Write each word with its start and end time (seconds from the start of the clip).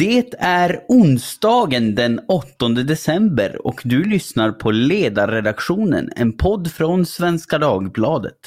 Det 0.00 0.34
är 0.38 0.84
onsdagen 0.88 1.94
den 1.94 2.20
8 2.28 2.68
december 2.68 3.66
och 3.66 3.80
du 3.84 4.04
lyssnar 4.04 4.52
på 4.52 4.70
Ledarredaktionen, 4.70 6.10
en 6.16 6.36
podd 6.36 6.72
från 6.72 7.06
Svenska 7.06 7.58
Dagbladet. 7.58 8.38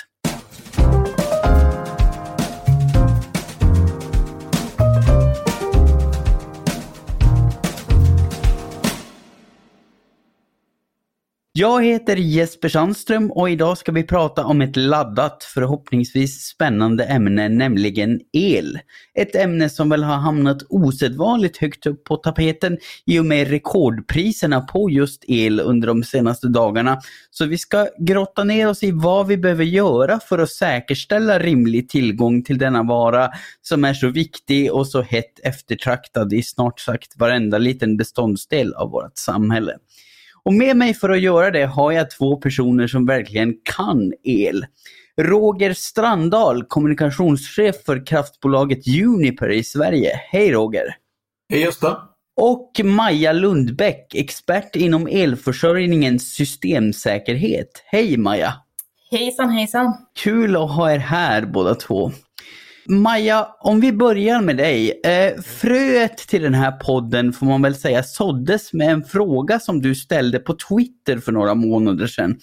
Jag 11.56 11.86
heter 11.86 12.16
Jesper 12.16 12.70
Sandström 12.70 13.32
och 13.32 13.50
idag 13.50 13.78
ska 13.78 13.92
vi 13.92 14.04
prata 14.04 14.46
om 14.46 14.62
ett 14.62 14.76
laddat, 14.76 15.44
förhoppningsvis 15.44 16.42
spännande 16.42 17.04
ämne, 17.04 17.50
nämligen 17.50 18.20
el. 18.32 18.80
Ett 19.14 19.36
ämne 19.36 19.70
som 19.70 19.90
väl 19.90 20.04
har 20.04 20.16
hamnat 20.16 20.58
osedvanligt 20.70 21.58
högt 21.58 21.86
upp 21.86 22.04
på 22.04 22.16
tapeten 22.16 22.78
i 23.06 23.20
och 23.20 23.26
med 23.26 23.48
rekordpriserna 23.48 24.62
på 24.62 24.90
just 24.90 25.24
el 25.28 25.60
under 25.60 25.88
de 25.88 26.04
senaste 26.04 26.48
dagarna. 26.48 27.00
Så 27.32 27.46
vi 27.46 27.58
ska 27.58 27.88
grotta 28.00 28.44
ner 28.44 28.70
oss 28.70 28.84
i 28.84 28.92
vad 28.92 29.28
vi 29.28 29.38
behöver 29.38 29.66
göra 29.66 30.20
för 30.20 30.40
att 30.40 30.52
säkerställa 30.52 31.40
rimlig 31.40 31.90
tillgång 31.90 32.44
till 32.44 32.58
denna 32.58 32.84
vara 32.84 33.30
som 33.62 33.86
är 33.86 33.94
så 33.94 34.08
viktig 34.08 34.74
och 34.74 34.88
så 34.88 35.02
hett 35.02 35.40
eftertraktad 35.44 36.34
i 36.34 36.44
snart 36.44 36.80
sagt 36.80 37.18
varenda 37.18 37.58
liten 37.58 37.98
beståndsdel 37.98 38.74
av 38.74 38.90
vårt 38.90 39.18
samhälle. 39.18 39.74
Och 40.46 40.54
med 40.54 40.78
mig 40.78 40.94
för 40.94 41.10
att 41.10 41.22
göra 41.22 41.52
det 41.52 41.66
har 41.66 41.92
jag 41.92 42.12
två 42.12 42.36
personer 42.36 42.88
som 42.88 43.06
verkligen 43.06 43.54
kan 43.64 44.14
el. 44.24 44.66
Roger 45.22 45.74
Strandahl, 45.74 46.64
kommunikationschef 46.64 47.76
för 47.86 48.06
kraftbolaget 48.06 48.88
Uniper 48.88 49.50
i 49.52 49.64
Sverige. 49.64 50.12
Hej 50.32 50.52
Roger! 50.52 50.96
Hej 51.50 51.62
Jesper! 51.62 51.96
Och 52.42 52.72
Maja 52.84 53.34
Lundbäck, 53.34 54.16
expert 54.16 54.76
inom 54.76 55.08
elförsörjningens 55.08 56.34
systemsäkerhet. 56.34 57.84
Hej 57.86 58.18
Maja! 58.18 58.54
Hejsan 59.12 59.50
hejsan! 59.50 59.94
Kul 60.24 60.56
att 60.56 60.72
ha 60.72 60.92
er 60.92 60.98
här 60.98 61.46
båda 61.46 61.76
två. 61.76 62.12
Maja, 62.86 63.48
om 63.60 63.80
vi 63.80 63.94
börjar 63.94 64.42
med 64.42 64.58
dig. 64.58 65.02
Eh, 65.06 65.42
fröet 65.42 66.18
till 66.18 66.42
den 66.42 66.54
här 66.54 66.72
podden 66.72 67.34
får 67.34 67.46
man 67.46 67.62
väl 67.62 67.76
säga 67.76 68.04
såddes 68.04 68.74
med 68.74 68.90
en 68.90 69.04
fråga 69.04 69.60
som 69.60 69.82
du 69.82 69.96
ställde 69.96 70.40
på 70.40 70.54
Twitter 70.54 71.18
för 71.18 71.32
några 71.32 71.56
månader 71.56 72.08
sedan. 72.08 72.40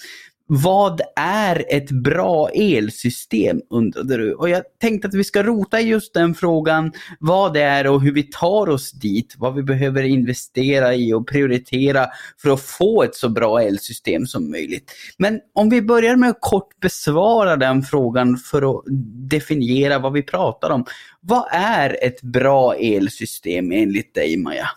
Vad 0.53 1.01
är 1.17 1.65
ett 1.69 1.91
bra 1.91 2.49
elsystem 2.49 3.61
undrade 3.71 4.17
du. 4.17 4.35
Och 4.35 4.49
jag 4.49 4.63
tänkte 4.81 5.09
att 5.09 5.15
vi 5.15 5.25
ska 5.25 5.43
rota 5.43 5.81
i 5.81 5.85
just 5.85 6.15
den 6.15 6.35
frågan. 6.35 6.93
Vad 7.21 7.55
det 7.55 7.63
är 7.63 7.87
och 7.87 8.03
hur 8.03 8.13
vi 8.13 8.23
tar 8.23 8.69
oss 8.69 8.93
dit. 8.93 9.35
Vad 9.39 9.55
vi 9.55 9.63
behöver 9.63 10.03
investera 10.03 10.95
i 10.95 11.13
och 11.13 11.29
prioritera 11.29 12.07
för 12.43 12.51
att 12.51 12.61
få 12.61 13.03
ett 13.03 13.15
så 13.15 13.29
bra 13.29 13.63
elsystem 13.63 14.27
som 14.27 14.51
möjligt. 14.51 14.93
Men 15.19 15.41
om 15.55 15.71
vi 15.71 15.83
börjar 15.83 16.17
med 16.17 16.31
att 16.31 16.41
kort 16.41 16.81
besvara 16.81 17.57
den 17.57 17.83
frågan 17.83 18.37
för 18.37 18.71
att 18.71 18.85
definiera 19.31 19.99
vad 19.99 20.13
vi 20.13 20.23
pratar 20.23 20.71
om. 20.71 20.85
Vad 21.21 21.45
är 21.53 22.05
ett 22.05 22.23
bra 22.23 22.75
elsystem 22.75 23.73
enligt 23.73 24.15
dig 24.15 24.37
Maja? 24.37 24.69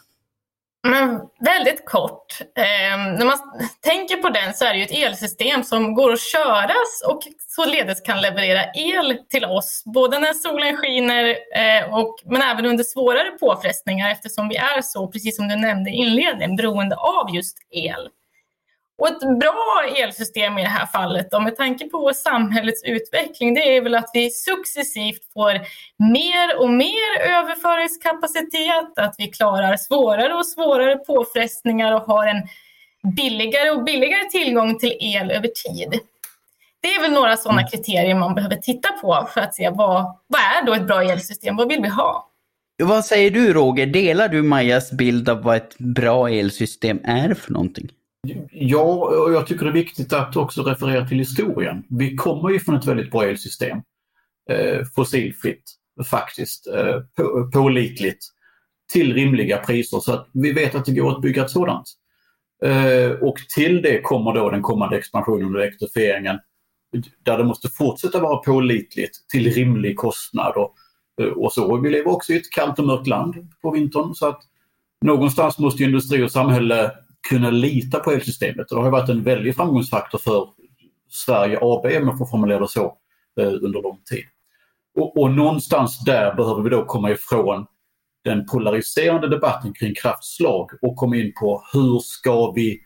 Men 0.88 1.22
väldigt 1.40 1.86
kort. 1.86 2.42
Eh, 2.56 2.98
när 3.18 3.26
man 3.26 3.38
tänker 3.82 4.18
på 4.18 4.30
den 4.30 4.54
så 4.54 4.66
är 4.66 4.74
det 4.74 4.80
ju 4.80 4.86
ett 4.86 5.10
elsystem 5.10 5.64
som 5.64 5.94
går 5.94 6.14
att 6.14 6.22
köras 6.22 7.04
och 7.08 7.20
således 7.48 8.02
kan 8.02 8.22
leverera 8.22 8.64
el 8.74 9.18
till 9.30 9.46
oss. 9.46 9.84
Både 9.86 10.20
när 10.20 10.34
solen 10.34 10.78
skiner 10.78 11.36
eh, 11.56 11.94
och, 11.94 12.16
men 12.26 12.42
även 12.42 12.66
under 12.66 12.84
svårare 12.84 13.32
påfrestningar 13.32 14.12
eftersom 14.12 14.50
vi 14.50 14.56
är 14.56 14.82
så, 14.82 15.08
precis 15.08 15.36
som 15.36 15.48
du 15.48 15.56
nämnde 15.56 15.90
i 15.90 15.94
inledningen, 15.94 16.56
beroende 16.56 16.96
av 16.96 17.36
just 17.36 17.58
el. 17.72 18.10
Och 18.98 19.08
ett 19.08 19.40
bra 19.40 19.84
elsystem 19.98 20.58
i 20.58 20.62
det 20.62 20.70
här 20.70 20.86
fallet, 20.86 21.32
då, 21.32 21.40
med 21.40 21.58
tanke 21.58 21.90
på 21.90 22.12
samhällets 22.16 22.84
utveckling, 22.84 23.54
det 23.54 23.78
är 23.78 23.82
väl 23.82 23.96
att 23.96 24.10
vi 24.14 24.30
successivt 24.30 25.34
får 25.34 25.54
mer 26.12 26.62
och 26.62 26.70
mer 26.70 27.20
överföringskapacitet, 27.22 28.98
att 28.98 29.16
vi 29.18 29.28
klarar 29.28 29.78
svårare 29.78 30.34
och 30.34 30.46
svårare 30.46 30.96
påfrestningar 30.96 31.94
och 31.94 32.02
har 32.02 32.28
en 32.28 32.48
billigare 33.16 33.70
och 33.70 33.84
billigare 33.84 34.30
tillgång 34.30 34.80
till 34.80 34.98
el 35.00 35.32
över 35.32 35.48
tid. 35.48 36.00
Det 36.82 36.88
är 36.88 37.02
väl 37.02 37.12
några 37.12 37.38
sådana 37.38 37.68
kriterier 37.68 38.16
man 38.16 38.36
behöver 38.36 38.56
titta 38.56 38.92
på 38.92 39.28
för 39.34 39.42
att 39.42 39.56
se 39.56 39.70
vad, 39.70 40.18
vad 40.28 40.42
är 40.42 40.66
då 40.66 40.74
ett 40.74 40.88
bra 40.88 41.04
elsystem, 41.04 41.56
vad 41.56 41.70
vill 41.70 41.82
vi 41.82 41.90
ha? 41.90 42.30
Vad 42.84 43.06
säger 43.06 43.32
du 43.32 43.54
Roger, 43.54 43.86
delar 43.86 44.30
du 44.30 44.44
Majas 44.44 44.92
bild 44.92 45.30
av 45.30 45.44
vad 45.44 45.56
ett 45.56 45.78
bra 45.78 46.30
elsystem 46.30 47.00
är 47.04 47.34
för 47.34 47.52
någonting? 47.52 47.90
Ja, 48.52 48.82
och 49.26 49.34
jag 49.34 49.48
tycker 49.48 49.66
det 49.66 49.72
är 49.72 49.74
viktigt 49.74 50.14
att 50.14 50.36
också 50.36 50.64
referera 50.64 51.08
till 51.08 51.18
historien. 51.18 51.84
Vi 51.90 52.16
kommer 52.16 52.50
ju 52.50 52.60
från 52.60 52.76
ett 52.76 52.86
väldigt 52.86 53.12
bra 53.12 53.24
elsystem. 53.24 53.78
Eh, 54.50 54.86
fossilfritt 54.96 55.64
faktiskt, 56.10 56.68
eh, 56.68 57.00
på, 57.16 57.50
pålitligt, 57.54 58.26
till 58.92 59.14
rimliga 59.14 59.58
priser 59.58 60.00
så 60.00 60.14
att 60.14 60.30
vi 60.34 60.52
vet 60.52 60.76
att 60.76 60.86
det 60.86 60.92
går 60.92 61.12
att 61.12 61.22
bygga 61.22 61.44
ett 61.44 61.52
sådant. 61.52 61.88
Eh, 62.64 63.12
och 63.12 63.38
till 63.56 63.82
det 63.82 64.02
kommer 64.02 64.34
då 64.34 64.50
den 64.50 64.62
kommande 64.62 64.98
expansionen 64.98 65.56
och 65.56 65.62
elektrifieringen 65.62 66.40
där 67.24 67.38
det 67.38 67.44
måste 67.44 67.70
fortsätta 67.70 68.20
vara 68.20 68.38
pålitligt 68.38 69.30
till 69.30 69.54
rimlig 69.54 69.98
kostnad 69.98 70.54
och, 70.56 70.76
eh, 71.22 71.28
och 71.28 71.54
så. 71.54 71.78
Vi 71.78 71.90
lever 71.90 72.12
också 72.12 72.34
i 72.34 72.38
ett 72.38 72.52
kallt 72.52 72.80
och 72.80 72.86
mörkt 72.86 73.08
land 73.08 73.36
på 73.62 73.72
vintern 73.72 74.14
så 74.14 74.28
att 74.28 74.42
någonstans 75.06 75.60
måste 75.60 75.84
industri 75.84 76.24
och 76.24 76.32
samhälle 76.32 76.92
kunna 77.30 77.50
lita 77.50 78.00
på 78.00 78.12
elsystemet. 78.12 78.72
Och 78.72 78.78
det 78.78 78.84
har 78.84 78.92
varit 78.92 79.10
en 79.10 79.24
väldig 79.24 79.56
framgångsfaktor 79.56 80.20
för 80.20 80.50
Sverige 81.10 81.58
AB, 81.62 81.86
om 81.86 82.08
jag 82.08 82.18
får 82.18 82.26
formulera 82.26 82.60
det 82.60 82.68
så, 82.68 82.98
eh, 83.40 83.48
under 83.48 83.82
lång 83.82 84.00
tid. 84.10 84.24
Och, 84.96 85.18
och 85.18 85.32
någonstans 85.32 86.00
där 86.06 86.36
behöver 86.36 86.62
vi 86.64 86.70
då 86.70 86.86
komma 86.86 87.12
ifrån 87.12 87.66
den 88.24 88.46
polariserande 88.46 89.30
debatten 89.30 89.74
kring 89.74 89.96
kraftslag 89.96 90.70
och 90.82 90.96
komma 90.96 91.16
in 91.16 91.34
på 91.40 91.64
hur 91.74 92.00
ska 92.00 92.52
vi, 92.52 92.82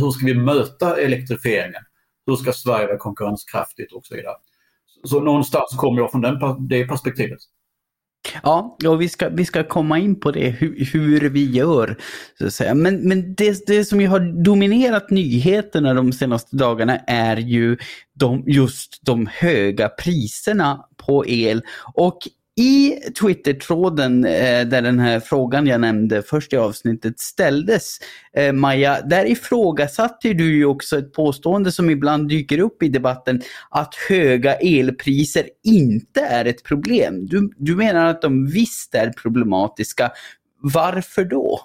hur 0.00 0.10
ska 0.10 0.26
vi 0.26 0.34
möta 0.34 0.96
elektrifieringen? 0.96 1.82
Hur 2.26 2.36
ska 2.36 2.52
Sverige 2.52 2.86
vara 2.86 2.98
konkurrenskraftigt 2.98 3.92
och 3.92 4.06
så 4.06 4.14
vidare. 4.14 4.36
Så 5.04 5.20
någonstans 5.20 5.76
kommer 5.76 6.00
jag 6.00 6.10
från 6.10 6.20
den, 6.20 6.68
det 6.68 6.86
perspektivet. 6.86 7.38
Ja, 8.42 8.76
och 8.86 9.00
vi 9.00 9.08
ska, 9.08 9.28
vi 9.28 9.44
ska 9.44 9.64
komma 9.64 9.98
in 9.98 10.20
på 10.20 10.30
det, 10.30 10.48
hur, 10.48 10.84
hur 10.92 11.28
vi 11.30 11.50
gör. 11.50 11.96
Så 12.38 12.46
att 12.46 12.54
säga. 12.54 12.74
Men, 12.74 13.08
men 13.08 13.34
det, 13.34 13.66
det 13.66 13.84
som 13.84 14.00
ju 14.00 14.08
har 14.08 14.44
dominerat 14.44 15.10
nyheterna 15.10 15.94
de 15.94 16.12
senaste 16.12 16.56
dagarna 16.56 16.98
är 17.06 17.36
ju 17.36 17.76
de, 18.14 18.44
just 18.46 18.98
de 19.02 19.28
höga 19.32 19.88
priserna 19.88 20.84
på 20.96 21.26
el. 21.26 21.62
Och 21.94 22.18
i 22.58 23.00
Twitter-tråden 23.20 24.24
eh, 24.24 24.66
där 24.66 24.82
den 24.82 24.98
här 24.98 25.20
frågan 25.20 25.66
jag 25.66 25.80
nämnde 25.80 26.22
först 26.22 26.52
i 26.52 26.56
avsnittet 26.56 27.20
ställdes, 27.20 27.98
eh, 28.36 28.52
Maja, 28.52 29.00
där 29.00 29.24
ifrågasatte 29.24 30.32
du 30.32 30.56
ju 30.56 30.64
också 30.64 30.98
ett 30.98 31.12
påstående 31.12 31.72
som 31.72 31.90
ibland 31.90 32.28
dyker 32.28 32.58
upp 32.58 32.82
i 32.82 32.88
debatten, 32.88 33.42
att 33.70 33.94
höga 34.08 34.54
elpriser 34.54 35.48
inte 35.64 36.20
är 36.20 36.44
ett 36.44 36.64
problem. 36.64 37.26
Du, 37.26 37.50
du 37.56 37.76
menar 37.76 38.06
att 38.06 38.22
de 38.22 38.46
visst 38.46 38.94
är 38.94 39.10
problematiska. 39.10 40.10
Varför 40.60 41.24
då? 41.24 41.60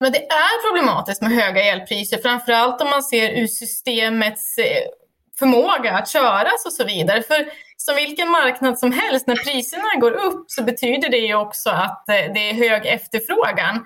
Men 0.00 0.12
det 0.12 0.26
är 0.26 0.68
problematiskt 0.68 1.22
med 1.22 1.30
höga 1.30 1.62
elpriser, 1.62 2.18
framförallt 2.18 2.80
om 2.80 2.88
man 2.90 3.02
ser 3.02 3.42
ur 3.42 3.46
systemets 3.46 4.58
eh, 4.58 4.64
förmåga 5.38 5.92
att 5.92 6.08
köras 6.08 6.66
och 6.66 6.72
så 6.72 6.84
vidare. 6.84 7.22
För 7.22 7.46
som 7.76 7.96
vilken 7.96 8.28
marknad 8.28 8.78
som 8.78 8.92
helst, 8.92 9.26
när 9.26 9.36
priserna 9.36 10.00
går 10.00 10.12
upp 10.12 10.44
så 10.50 10.62
betyder 10.62 11.08
det 11.08 11.16
ju 11.16 11.34
också 11.34 11.70
att 11.70 12.08
eh, 12.08 12.32
det 12.34 12.50
är 12.50 12.54
hög 12.54 12.86
efterfrågan. 12.86 13.84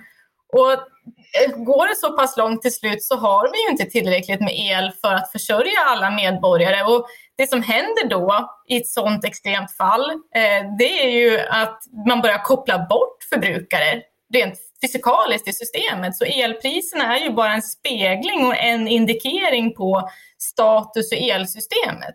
Och 0.52 0.72
eh, 0.72 1.56
går 1.56 1.88
det 1.88 1.96
så 1.96 2.16
pass 2.16 2.36
långt 2.36 2.62
till 2.62 2.74
slut 2.74 3.02
så 3.02 3.16
har 3.16 3.52
vi 3.52 3.62
ju 3.62 3.70
inte 3.70 3.84
tillräckligt 3.84 4.40
med 4.40 4.54
el 4.58 4.92
för 5.00 5.14
att 5.14 5.32
försörja 5.32 5.80
alla 5.86 6.10
medborgare. 6.10 6.82
Och 6.82 7.06
det 7.36 7.50
som 7.50 7.62
händer 7.62 8.08
då 8.08 8.50
i 8.68 8.76
ett 8.76 8.88
sådant 8.88 9.24
extremt 9.24 9.76
fall, 9.76 10.10
eh, 10.10 10.76
det 10.78 11.04
är 11.04 11.10
ju 11.10 11.40
att 11.40 11.78
man 12.06 12.20
börjar 12.20 12.44
koppla 12.44 12.78
bort 12.78 13.16
förbrukare 13.28 14.02
rent 14.34 14.69
fysikaliskt 14.82 15.48
i 15.48 15.52
systemet. 15.52 16.16
Så 16.16 16.24
elpriserna 16.24 17.16
är 17.16 17.20
ju 17.20 17.30
bara 17.30 17.52
en 17.52 17.62
spegling 17.62 18.46
och 18.46 18.56
en 18.56 18.88
indikering 18.88 19.74
på 19.74 20.10
status 20.38 21.12
i 21.12 21.30
elsystemet. 21.30 22.14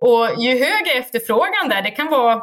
Och 0.00 0.42
ju 0.42 0.50
högre 0.50 0.92
efterfrågan 0.92 1.68
där, 1.68 1.82
det 1.82 1.90
kan 1.90 2.06
vara, 2.06 2.42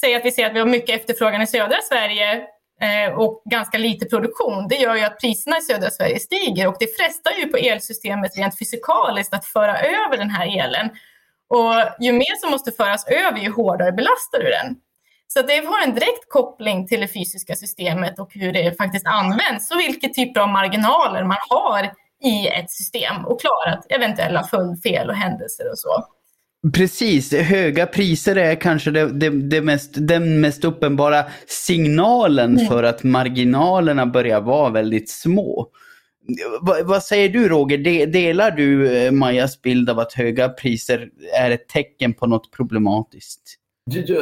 säg 0.00 0.14
att 0.14 0.24
vi 0.24 0.32
ser 0.32 0.46
att 0.46 0.54
vi 0.54 0.58
har 0.58 0.66
mycket 0.66 1.00
efterfrågan 1.00 1.42
i 1.42 1.46
södra 1.46 1.76
Sverige 1.88 2.42
eh, 2.80 3.18
och 3.18 3.42
ganska 3.50 3.78
lite 3.78 4.06
produktion, 4.06 4.68
det 4.68 4.76
gör 4.76 4.96
ju 4.96 5.02
att 5.02 5.20
priserna 5.20 5.58
i 5.58 5.62
södra 5.62 5.90
Sverige 5.90 6.20
stiger 6.20 6.68
och 6.68 6.76
det 6.80 6.96
frestar 6.96 7.32
ju 7.32 7.46
på 7.46 7.56
elsystemet 7.56 8.36
rent 8.36 8.58
fysikaliskt 8.58 9.34
att 9.34 9.46
föra 9.46 9.78
över 9.78 10.16
den 10.16 10.30
här 10.30 10.58
elen. 10.58 10.90
Och 11.48 11.74
ju 12.00 12.12
mer 12.12 12.40
som 12.40 12.50
måste 12.50 12.72
föras 12.72 13.06
över, 13.06 13.38
ju 13.38 13.50
hårdare 13.50 13.92
belastar 13.92 14.38
du 14.38 14.50
den. 14.50 14.76
Så 15.28 15.42
det 15.42 15.66
har 15.66 15.82
en 15.88 15.94
direkt 15.94 16.28
koppling 16.28 16.86
till 16.86 17.00
det 17.00 17.08
fysiska 17.08 17.54
systemet 17.54 18.18
och 18.18 18.34
hur 18.34 18.52
det 18.52 18.76
faktiskt 18.76 19.06
används 19.06 19.70
och 19.70 19.78
vilka 19.78 20.08
typer 20.08 20.40
av 20.40 20.48
marginaler 20.48 21.24
man 21.24 21.36
har 21.48 21.90
i 22.24 22.48
ett 22.48 22.70
system 22.70 23.24
och 23.24 23.40
klarat 23.40 23.86
eventuella 23.88 24.42
följdfel 24.42 25.08
och 25.08 25.16
händelser 25.16 25.70
och 25.70 25.78
så. 25.78 26.04
Precis, 26.72 27.32
höga 27.32 27.86
priser 27.86 28.36
är 28.36 28.54
kanske 28.54 28.90
det, 28.90 29.12
det, 29.12 29.30
det 29.30 29.60
mest, 29.60 29.90
den 29.94 30.40
mest 30.40 30.64
uppenbara 30.64 31.24
signalen 31.46 32.58
mm. 32.58 32.66
för 32.66 32.82
att 32.82 33.02
marginalerna 33.02 34.06
börjar 34.06 34.40
vara 34.40 34.70
väldigt 34.70 35.10
små. 35.10 35.68
Va, 36.60 36.76
vad 36.84 37.02
säger 37.02 37.28
du 37.28 37.48
Roger, 37.48 38.06
delar 38.06 38.50
du 38.50 38.96
eh, 38.96 39.12
Majas 39.12 39.62
bild 39.62 39.90
av 39.90 39.98
att 39.98 40.12
höga 40.12 40.48
priser 40.48 41.08
är 41.38 41.50
ett 41.50 41.68
tecken 41.68 42.14
på 42.14 42.26
något 42.26 42.52
problematiskt? 42.52 43.58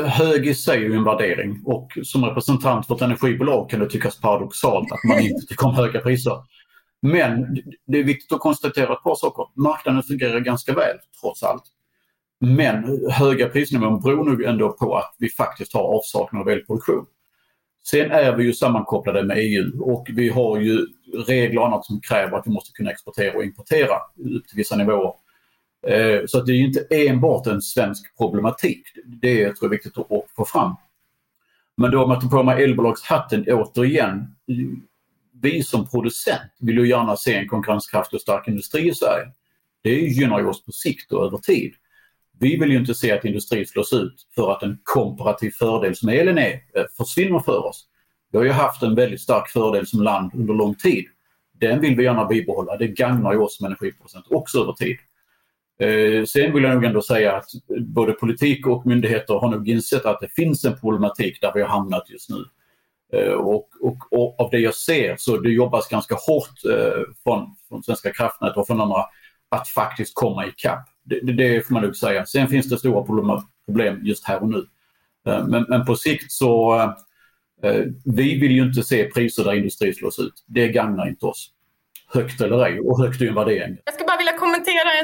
Hög 0.06 0.46
i 0.46 0.54
sig 0.54 0.76
är 0.76 0.88
ju 0.88 0.94
en 0.94 1.04
värdering 1.04 1.62
och 1.64 1.98
som 2.02 2.24
representant 2.24 2.86
för 2.86 2.94
ett 2.94 3.02
energibolag 3.02 3.70
kan 3.70 3.80
det 3.80 3.90
tyckas 3.90 4.20
paradoxalt 4.20 4.92
att 4.92 5.04
man 5.08 5.20
inte 5.20 5.46
tycker 5.46 5.66
om 5.66 5.74
höga 5.74 6.00
priser. 6.00 6.36
Men 7.02 7.56
det 7.86 7.98
är 7.98 8.04
viktigt 8.04 8.32
att 8.32 8.40
konstatera 8.40 8.92
ett 8.92 9.02
par 9.02 9.14
saker. 9.14 9.60
Marknaden 9.60 10.02
fungerar 10.02 10.40
ganska 10.40 10.74
väl 10.74 10.96
trots 11.20 11.42
allt. 11.42 11.62
Men 12.40 13.00
höga 13.10 13.48
prisnivån 13.48 14.00
beror 14.00 14.24
nog 14.24 14.42
ändå 14.42 14.72
på 14.72 14.96
att 14.96 15.16
vi 15.18 15.28
faktiskt 15.28 15.74
har 15.74 15.82
avsaknad 15.82 16.42
av 16.42 16.48
elproduktion. 16.48 17.06
Sen 17.84 18.10
är 18.10 18.36
vi 18.36 18.44
ju 18.44 18.52
sammankopplade 18.52 19.22
med 19.22 19.36
EU 19.38 19.82
och 19.82 20.06
vi 20.12 20.28
har 20.28 20.60
ju 20.60 20.86
regler 21.26 21.58
och 21.58 21.66
annat 21.66 21.84
som 21.84 22.00
kräver 22.00 22.38
att 22.38 22.46
vi 22.46 22.50
måste 22.50 22.72
kunna 22.72 22.90
exportera 22.90 23.36
och 23.36 23.44
importera 23.44 23.96
upp 24.36 24.48
till 24.48 24.56
vissa 24.56 24.76
nivåer. 24.76 25.12
Eh, 25.86 26.20
så 26.26 26.40
det 26.40 26.52
är 26.52 26.56
ju 26.56 26.66
inte 26.66 26.86
enbart 26.90 27.46
en 27.46 27.62
svensk 27.62 28.16
problematik. 28.16 28.86
Det 29.04 29.44
tror 29.44 29.56
jag 29.60 29.64
är 29.64 29.70
viktigt 29.70 29.98
att 29.98 30.06
få 30.36 30.44
fram. 30.44 30.74
Men 31.76 31.90
då 31.90 32.04
om 32.04 32.10
jag 32.10 32.20
tar 32.20 32.28
på 32.28 32.42
mig 32.42 32.64
elbolagshatten 32.64 33.44
återigen. 33.48 34.34
Vi 35.42 35.62
som 35.62 35.88
producent 35.88 36.52
vill 36.60 36.78
ju 36.78 36.88
gärna 36.88 37.16
se 37.16 37.34
en 37.34 37.48
konkurrenskraftig 37.48 38.16
och 38.16 38.20
stark 38.20 38.48
industri 38.48 38.88
i 38.88 38.94
Sverige. 38.94 39.26
Det 39.82 40.00
gynnar 40.00 40.38
ju 40.40 40.46
oss 40.46 40.64
på 40.64 40.72
sikt 40.72 41.12
och 41.12 41.24
över 41.26 41.38
tid. 41.38 41.72
Vi 42.38 42.56
vill 42.56 42.70
ju 42.70 42.78
inte 42.78 42.94
se 42.94 43.12
att 43.12 43.24
industrin 43.24 43.66
slås 43.66 43.92
ut 43.92 44.26
för 44.34 44.52
att 44.52 44.62
en 44.62 44.78
komparativ 44.82 45.50
fördel 45.50 45.96
som 45.96 46.08
elen 46.08 46.38
är 46.38 46.52
eh, 46.52 46.84
försvinner 46.96 47.38
för 47.38 47.66
oss. 47.66 47.86
Vi 48.32 48.38
har 48.38 48.44
ju 48.44 48.50
haft 48.50 48.82
en 48.82 48.94
väldigt 48.94 49.20
stark 49.20 49.48
fördel 49.48 49.86
som 49.86 50.02
land 50.02 50.30
under 50.34 50.54
lång 50.54 50.74
tid. 50.74 51.04
Den 51.52 51.80
vill 51.80 51.96
vi 51.96 52.04
gärna 52.04 52.24
bibehålla. 52.24 52.76
Det 52.76 52.86
gagnar 52.86 53.32
ju 53.32 53.38
oss 53.38 53.56
som 53.56 53.66
energiproducent 53.66 54.26
också 54.30 54.58
över 54.58 54.72
tid. 54.72 54.96
Eh, 55.78 56.24
sen 56.24 56.54
vill 56.54 56.62
jag 56.62 56.74
nog 56.74 56.84
ändå 56.84 57.02
säga 57.02 57.36
att 57.36 57.46
både 57.80 58.12
politik 58.12 58.66
och 58.66 58.86
myndigheter 58.86 59.34
har 59.34 59.50
nog 59.50 59.68
insett 59.68 60.06
att 60.06 60.20
det 60.20 60.28
finns 60.28 60.64
en 60.64 60.80
problematik 60.80 61.40
där 61.40 61.52
vi 61.54 61.60
har 61.60 61.68
hamnat 61.68 62.10
just 62.10 62.30
nu. 62.30 62.44
Eh, 63.12 63.32
och, 63.32 63.68
och, 63.80 63.96
och, 64.10 64.40
av 64.40 64.50
det 64.50 64.58
jag 64.58 64.74
ser 64.74 65.16
så 65.18 65.36
det 65.36 65.50
jobbas 65.50 65.88
ganska 65.88 66.14
hårt 66.14 66.64
eh, 66.70 67.02
från, 67.22 67.56
från 67.68 67.82
Svenska 67.82 68.12
kraftnät 68.12 68.56
och 68.56 68.66
från 68.66 68.80
andra 68.80 69.04
att 69.48 69.68
faktiskt 69.68 70.14
komma 70.14 70.46
ikapp. 70.46 70.88
Det, 71.04 71.20
det, 71.20 71.66
får 71.66 71.74
man 71.74 71.82
nog 71.82 71.96
säga. 71.96 72.26
Sen 72.26 72.48
finns 72.48 72.68
det 72.68 72.78
stora 72.78 73.04
problem, 73.66 74.00
just 74.02 74.24
här 74.24 74.42
och 74.42 74.48
nu. 74.48 74.66
Men, 75.24 75.66
men, 75.68 75.84
på 75.84 75.96
sikt 75.96 76.32
så 76.32 76.78
vi 78.04 78.38
vill 78.40 78.52
ju 78.52 78.62
inte 78.62 78.82
se 78.82 79.04
priser 79.04 79.44
där 79.44 79.54
industri 79.54 79.94
slås 79.94 80.18
ut. 80.18 80.44
Det 80.46 80.68
gagnar 80.68 81.08
inte 81.08 81.26
oss. 81.26 81.50
Högt 82.08 82.40
eller 82.40 82.64
ej, 82.64 82.80
och 82.80 82.98
högt 83.00 83.20
är 83.20 83.24
ju 83.24 83.28
en 83.28 83.34
värdering. 83.34 83.76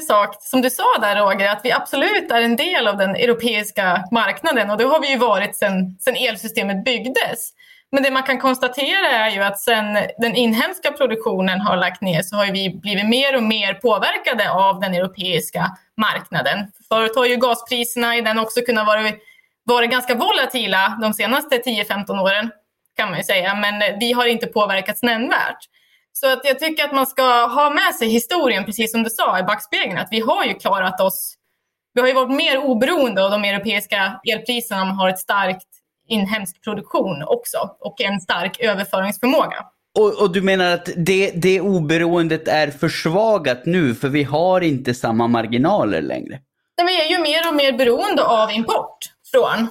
Sak 0.00 0.36
som 0.40 0.62
du 0.62 0.70
sa 0.70 0.98
där 1.00 1.16
Roger, 1.16 1.48
att 1.48 1.60
vi 1.64 1.72
absolut 1.72 2.30
är 2.30 2.42
en 2.42 2.56
del 2.56 2.88
av 2.88 2.96
den 2.96 3.16
europeiska 3.16 4.04
marknaden 4.12 4.70
och 4.70 4.78
det 4.78 4.84
har 4.84 5.00
vi 5.00 5.10
ju 5.10 5.18
varit 5.18 5.56
sedan 5.56 6.16
elsystemet 6.16 6.84
byggdes. 6.84 7.52
Men 7.92 8.02
det 8.02 8.10
man 8.10 8.22
kan 8.22 8.38
konstatera 8.38 9.06
är 9.06 9.30
ju 9.30 9.42
att 9.42 9.60
sedan 9.60 9.98
den 10.18 10.36
inhemska 10.36 10.92
produktionen 10.92 11.60
har 11.60 11.76
lagt 11.76 12.00
ner 12.00 12.22
så 12.22 12.36
har 12.36 12.46
vi 12.46 12.80
blivit 12.82 13.08
mer 13.08 13.36
och 13.36 13.42
mer 13.42 13.74
påverkade 13.74 14.50
av 14.50 14.80
den 14.80 14.94
europeiska 14.94 15.76
marknaden. 15.96 16.72
Förut 16.88 17.16
har 17.16 17.26
ju 17.26 17.36
gaspriserna 17.36 18.16
i 18.16 18.20
den 18.20 18.38
också 18.38 18.60
kunnat 18.60 18.86
vara, 18.86 19.12
vara 19.64 19.86
ganska 19.86 20.14
volatila 20.14 20.98
de 21.02 21.14
senaste 21.14 21.56
10-15 21.56 22.20
åren 22.20 22.50
kan 22.96 23.08
man 23.08 23.18
ju 23.18 23.24
säga, 23.24 23.54
men 23.54 23.98
vi 24.00 24.12
har 24.12 24.26
inte 24.26 24.46
påverkats 24.46 25.02
nämnvärt. 25.02 25.58
Så 26.20 26.32
att 26.32 26.40
jag 26.44 26.58
tycker 26.58 26.84
att 26.84 26.92
man 26.92 27.06
ska 27.06 27.22
ha 27.46 27.70
med 27.70 27.94
sig 27.94 28.08
historien, 28.08 28.64
precis 28.64 28.92
som 28.92 29.02
du 29.02 29.10
sa 29.10 29.38
i 29.38 29.42
backspegeln, 29.42 29.98
att 29.98 30.08
vi 30.10 30.20
har 30.20 30.44
ju 30.44 30.54
klarat 30.54 31.00
oss. 31.00 31.34
Vi 31.94 32.00
har 32.00 32.08
ju 32.08 32.14
varit 32.14 32.36
mer 32.36 32.58
oberoende 32.58 33.24
av 33.24 33.30
de 33.30 33.44
europeiska 33.44 34.20
elpriserna 34.32 34.82
om 34.82 34.88
man 34.88 34.96
har 34.96 35.08
ett 35.08 35.18
starkt 35.18 35.66
inhemsk 36.08 36.64
produktion 36.64 37.22
också 37.22 37.58
och 37.80 38.00
en 38.00 38.20
stark 38.20 38.60
överföringsförmåga. 38.60 39.64
Och, 39.98 40.22
och, 40.22 40.32
du 40.32 40.42
menar 40.42 40.70
att 40.70 40.88
det, 40.96 41.30
det 41.30 41.60
oberoendet 41.60 42.48
är 42.48 42.70
försvagat 42.70 43.66
nu 43.66 43.94
för 43.94 44.08
vi 44.08 44.22
har 44.22 44.60
inte 44.60 44.94
samma 44.94 45.26
marginaler 45.26 46.02
längre? 46.02 46.40
vi 46.86 47.00
är 47.00 47.10
ju 47.10 47.18
mer 47.18 47.48
och 47.48 47.54
mer 47.54 47.72
beroende 47.72 48.24
av 48.24 48.52
import 48.52 48.98
från, 49.32 49.68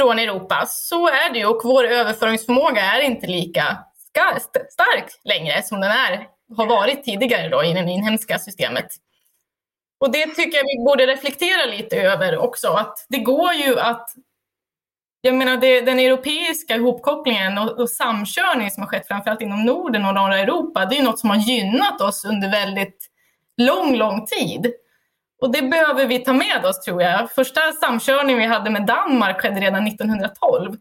från 0.00 0.18
Europa. 0.18 0.64
Så 0.66 1.08
är 1.08 1.34
det 1.34 1.44
och 1.44 1.60
vår 1.64 1.84
överföringsförmåga 1.84 2.80
är 2.80 3.00
inte 3.00 3.26
lika 3.26 3.78
stark 4.70 5.20
längre 5.24 5.62
som 5.62 5.80
den 5.80 5.90
är, 5.90 6.26
har 6.56 6.66
varit 6.66 7.04
tidigare 7.04 7.48
då, 7.48 7.64
i 7.64 7.72
det 7.72 7.90
inhemska 7.90 8.38
systemet. 8.38 8.86
Och 10.00 10.12
det 10.12 10.26
tycker 10.26 10.58
jag 10.58 10.64
vi 10.64 10.84
borde 10.84 11.06
reflektera 11.06 11.64
lite 11.64 11.96
över 11.96 12.38
också, 12.38 12.68
att 12.68 13.06
det 13.08 13.18
går 13.18 13.52
ju 13.52 13.80
att 13.80 14.10
jag 15.22 15.34
menar, 15.34 15.56
det, 15.56 15.80
den 15.80 15.98
europeiska 15.98 16.76
ihopkopplingen 16.76 17.58
och, 17.58 17.80
och 17.80 17.90
samkörning 17.90 18.70
som 18.70 18.82
har 18.82 18.88
skett 18.88 19.06
framförallt 19.06 19.42
inom 19.42 19.64
Norden 19.64 20.04
och 20.04 20.14
norra 20.14 20.38
Europa, 20.38 20.86
det 20.86 20.98
är 20.98 21.02
något 21.02 21.18
som 21.18 21.30
har 21.30 21.36
gynnat 21.36 22.00
oss 22.00 22.24
under 22.24 22.50
väldigt 22.50 23.06
lång, 23.56 23.96
lång 23.96 24.26
tid. 24.26 24.72
Och 25.40 25.52
det 25.52 25.62
behöver 25.62 26.06
vi 26.06 26.18
ta 26.18 26.32
med 26.32 26.64
oss 26.64 26.80
tror 26.80 27.02
jag. 27.02 27.30
Första 27.30 27.60
samkörningen 27.72 28.38
vi 28.38 28.46
hade 28.46 28.70
med 28.70 28.86
Danmark 28.86 29.40
skedde 29.40 29.60
redan 29.60 29.86
1912. 29.86 30.76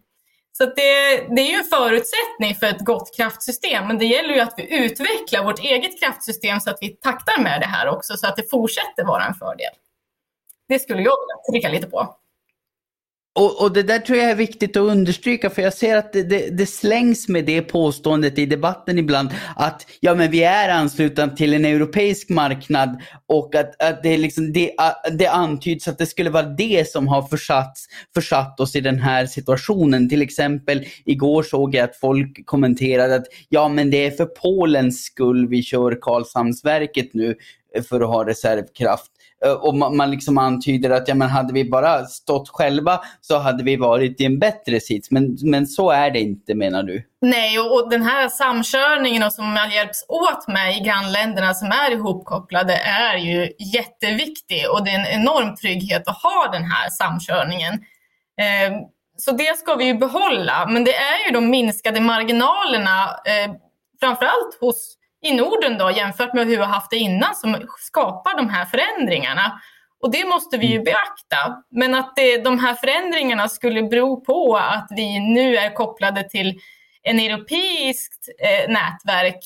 Så 0.61 0.65
det, 0.65 1.17
det, 1.35 1.41
är 1.41 1.47
ju 1.47 1.53
en 1.53 1.63
förutsättning 1.63 2.55
för 2.59 2.67
ett 2.67 2.85
gott 2.85 3.15
kraftsystem, 3.15 3.87
men 3.87 3.97
det 3.97 4.05
gäller 4.05 4.33
ju 4.33 4.39
att 4.39 4.53
vi 4.57 4.85
utvecklar 4.85 5.43
vårt 5.43 5.59
eget 5.59 5.99
kraftsystem 5.99 6.59
så 6.59 6.69
att 6.69 6.77
vi 6.81 6.89
taktar 6.89 7.43
med 7.43 7.61
det 7.61 7.65
här 7.65 7.87
också, 7.87 8.17
så 8.17 8.27
att 8.27 8.35
det 8.35 8.49
fortsätter 8.49 9.03
vara 9.05 9.25
en 9.25 9.33
fördel. 9.33 9.73
Det 10.67 10.79
skulle 10.79 11.01
jag 11.01 11.15
vilja 11.21 11.51
trycka 11.51 11.69
lite 11.69 11.87
på. 11.87 12.15
Och, 13.39 13.61
och, 13.61 13.73
det 13.73 13.83
där 13.83 13.99
tror 13.99 14.17
jag 14.17 14.29
är 14.29 14.35
viktigt 14.35 14.77
att 14.77 14.83
understryka 14.83 15.49
för 15.49 15.61
jag 15.61 15.73
ser 15.73 15.97
att 15.97 16.13
det, 16.13 16.23
det, 16.23 16.49
det, 16.49 16.65
slängs 16.65 17.27
med 17.27 17.45
det 17.45 17.61
påståendet 17.61 18.39
i 18.39 18.45
debatten 18.45 18.97
ibland 18.97 19.29
att 19.55 19.87
ja 19.99 20.15
men 20.15 20.31
vi 20.31 20.43
är 20.43 20.69
anslutna 20.69 21.27
till 21.27 21.53
en 21.53 21.65
europeisk 21.65 22.29
marknad 22.29 23.01
och 23.27 23.55
att, 23.55 23.81
att 23.81 24.03
det, 24.03 24.17
liksom, 24.17 24.53
det, 24.53 24.71
det 25.11 25.27
antyds 25.27 25.87
att 25.87 25.97
det 25.97 26.05
skulle 26.05 26.29
vara 26.29 26.43
det 26.43 26.91
som 26.91 27.07
har 27.07 27.21
försatt, 27.21 27.77
försatt 28.13 28.59
oss 28.59 28.75
i 28.75 28.81
den 28.81 28.99
här 28.99 29.25
situationen. 29.25 30.09
Till 30.09 30.21
exempel 30.21 30.85
igår 31.05 31.43
såg 31.43 31.75
jag 31.75 31.83
att 31.83 31.95
folk 31.95 32.45
kommenterade 32.45 33.15
att 33.15 33.27
ja 33.49 33.69
men 33.69 33.91
det 33.91 34.05
är 34.05 34.11
för 34.11 34.25
Polens 34.25 35.03
skull 35.03 35.47
vi 35.47 35.63
kör 35.63 35.97
Karlshamnsverket 36.01 37.13
nu 37.13 37.35
för 37.89 38.01
att 38.01 38.07
ha 38.07 38.27
reservkraft. 38.27 39.11
Eh, 39.45 39.51
och 39.51 39.75
man, 39.75 39.97
man 39.97 40.11
liksom 40.11 40.37
antyder 40.37 40.89
att 40.89 41.07
ja, 41.07 41.15
men 41.15 41.29
hade 41.29 41.53
vi 41.53 41.69
bara 41.69 42.05
stått 42.05 42.49
själva 42.49 43.01
så 43.21 43.37
hade 43.37 43.63
vi 43.63 43.75
varit 43.75 44.21
i 44.21 44.25
en 44.25 44.39
bättre 44.39 44.79
sits. 44.79 45.11
Men, 45.11 45.37
men 45.41 45.67
så 45.67 45.91
är 45.91 46.11
det 46.11 46.19
inte 46.19 46.55
menar 46.55 46.83
du? 46.83 47.03
Nej, 47.21 47.59
och, 47.59 47.73
och 47.73 47.89
den 47.89 48.01
här 48.01 48.29
samkörningen 48.29 49.23
och 49.23 49.33
som 49.33 49.53
man 49.53 49.71
hjälps 49.71 50.05
åt 50.07 50.47
med 50.47 50.77
i 50.77 50.79
grannländerna 50.79 51.53
som 51.53 51.67
är 51.67 51.91
ihopkopplade 51.91 52.73
är 52.75 53.17
ju 53.17 53.51
jätteviktig 53.59 54.69
och 54.71 54.85
det 54.85 54.91
är 54.91 54.99
en 54.99 55.21
enorm 55.21 55.55
trygghet 55.55 56.07
att 56.07 56.21
ha 56.21 56.49
den 56.51 56.63
här 56.63 56.89
samkörningen. 56.89 57.73
Eh, 58.41 58.73
så 59.17 59.31
det 59.31 59.57
ska 59.57 59.75
vi 59.75 59.85
ju 59.85 59.93
behålla, 59.93 60.67
men 60.69 60.83
det 60.83 60.95
är 60.95 61.27
ju 61.27 61.33
de 61.33 61.49
minskade 61.49 62.01
marginalerna, 62.01 63.03
eh, 63.03 63.51
framförallt 63.99 64.57
hos 64.61 64.98
i 65.21 65.33
Norden 65.33 65.77
då, 65.77 65.91
jämfört 65.91 66.33
med 66.33 66.47
hur 66.47 66.57
vi 66.57 66.63
har 66.63 66.73
haft 66.73 66.91
det 66.91 66.97
innan 66.97 67.35
som 67.35 67.57
skapar 67.77 68.37
de 68.37 68.49
här 68.49 68.65
förändringarna. 68.65 69.61
Och 70.01 70.11
det 70.11 70.25
måste 70.25 70.57
vi 70.57 70.65
ju 70.65 70.73
mm. 70.73 70.83
beakta. 70.83 71.63
Men 71.71 71.95
att 71.95 72.15
det, 72.15 72.37
de 72.37 72.59
här 72.59 72.73
förändringarna 72.73 73.49
skulle 73.49 73.83
bero 73.83 74.21
på 74.21 74.57
att 74.57 74.87
vi 74.89 75.19
nu 75.19 75.57
är 75.57 75.73
kopplade 75.73 76.29
till 76.29 76.59
en 77.03 77.19
europeiskt 77.19 78.29
eh, 78.39 78.71
nätverk, 78.71 79.39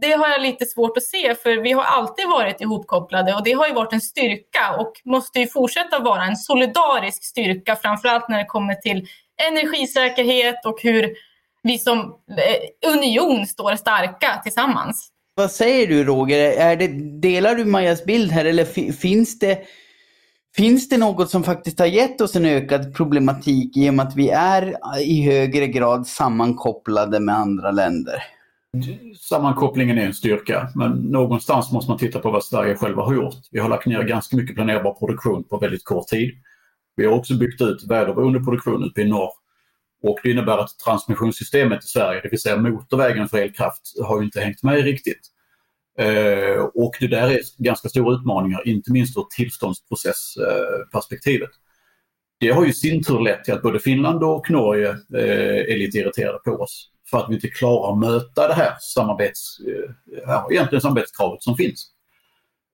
det 0.00 0.12
har 0.12 0.28
jag 0.28 0.42
lite 0.42 0.66
svårt 0.66 0.96
att 0.96 1.02
se 1.02 1.34
för 1.34 1.56
vi 1.56 1.72
har 1.72 1.82
alltid 1.82 2.28
varit 2.28 2.60
ihopkopplade 2.60 3.34
och 3.34 3.44
det 3.44 3.52
har 3.52 3.68
ju 3.68 3.74
varit 3.74 3.92
en 3.92 4.00
styrka 4.00 4.76
och 4.78 4.92
måste 5.04 5.38
ju 5.40 5.46
fortsätta 5.46 5.98
vara 5.98 6.24
en 6.24 6.36
solidarisk 6.36 7.24
styrka, 7.24 7.76
framförallt 7.76 8.28
när 8.28 8.38
det 8.38 8.44
kommer 8.44 8.74
till 8.74 9.08
energisäkerhet 9.48 10.66
och 10.66 10.82
hur 10.82 11.14
vi 11.64 11.78
som 11.78 11.98
eh, 11.98 12.92
union 12.92 13.46
står 13.46 13.76
starka 13.76 14.40
tillsammans. 14.42 15.10
Vad 15.34 15.50
säger 15.50 15.86
du 15.86 16.04
Roger? 16.04 16.38
Är 16.38 16.76
det, 16.76 16.88
delar 17.20 17.54
du 17.54 17.64
Majas 17.64 18.04
bild 18.04 18.32
här 18.32 18.44
eller 18.44 18.92
finns 18.92 19.38
det 19.38 19.58
Finns 20.56 20.88
det 20.88 20.98
något 20.98 21.30
som 21.30 21.44
faktiskt 21.44 21.78
har 21.78 21.86
gett 21.86 22.20
oss 22.20 22.36
en 22.36 22.44
ökad 22.44 22.94
problematik 22.94 23.76
i 23.76 23.90
och 23.90 23.94
med 23.94 24.06
att 24.06 24.16
vi 24.16 24.28
är 24.28 24.74
i 25.00 25.22
högre 25.22 25.66
grad 25.66 26.06
sammankopplade 26.06 27.20
med 27.20 27.34
andra 27.34 27.70
länder? 27.70 28.14
Sammankopplingen 29.20 29.98
är 29.98 30.06
en 30.06 30.14
styrka, 30.14 30.68
men 30.74 30.90
någonstans 30.90 31.72
måste 31.72 31.90
man 31.90 31.98
titta 31.98 32.18
på 32.18 32.30
vad 32.30 32.44
Sverige 32.44 32.76
själva 32.76 33.02
har 33.02 33.14
gjort. 33.14 33.34
Vi 33.50 33.60
har 33.60 33.68
lagt 33.68 33.86
ner 33.86 34.02
ganska 34.02 34.36
mycket 34.36 34.56
planerbar 34.56 34.94
produktion 34.94 35.44
på 35.44 35.58
väldigt 35.58 35.84
kort 35.84 36.06
tid. 36.06 36.30
Vi 36.96 37.06
har 37.06 37.12
också 37.12 37.34
byggt 37.34 37.60
ut 37.60 37.84
väderberoende 37.88 38.40
produktion 38.40 38.84
uppe 38.84 39.00
i 39.00 39.08
norr. 39.08 39.30
Och 40.06 40.18
det 40.22 40.30
innebär 40.30 40.58
att 40.58 40.78
transmissionssystemet 40.78 41.84
i 41.84 41.86
Sverige, 41.86 42.20
det 42.20 42.28
vill 42.28 42.40
säga 42.40 42.56
motorvägen 42.56 43.28
för 43.28 43.38
elkraft, 43.38 43.82
har 44.04 44.22
inte 44.22 44.40
hängt 44.40 44.62
med 44.62 44.84
riktigt. 44.84 45.20
Eh, 45.98 46.56
och 46.74 46.96
det 47.00 47.06
där 47.06 47.30
är 47.30 47.40
ganska 47.58 47.88
stora 47.88 48.14
utmaningar, 48.14 48.68
inte 48.68 48.92
minst 48.92 49.16
ur 49.16 49.26
tillståndsprocessperspektivet. 49.36 51.50
Det 52.40 52.50
har 52.50 52.64
ju 52.64 52.70
i 52.70 52.74
sin 52.74 53.02
tur 53.02 53.20
lett 53.20 53.44
till 53.44 53.54
att 53.54 53.62
både 53.62 53.80
Finland 53.80 54.24
och 54.24 54.50
Norge 54.50 54.90
eh, 54.90 55.72
är 55.72 55.78
lite 55.78 55.98
irriterade 55.98 56.38
på 56.38 56.50
oss 56.50 56.90
för 57.10 57.18
att 57.18 57.30
vi 57.30 57.34
inte 57.34 57.48
klarar 57.48 57.92
att 57.92 57.98
möta 57.98 58.48
det 58.48 58.54
här 58.54 58.76
samarbets, 58.80 59.60
eh, 59.60 59.90
ja, 60.26 60.46
eh, 60.50 60.54
egentligen 60.54 60.80
samarbetskravet 60.80 61.42
som 61.42 61.56
finns. 61.56 61.90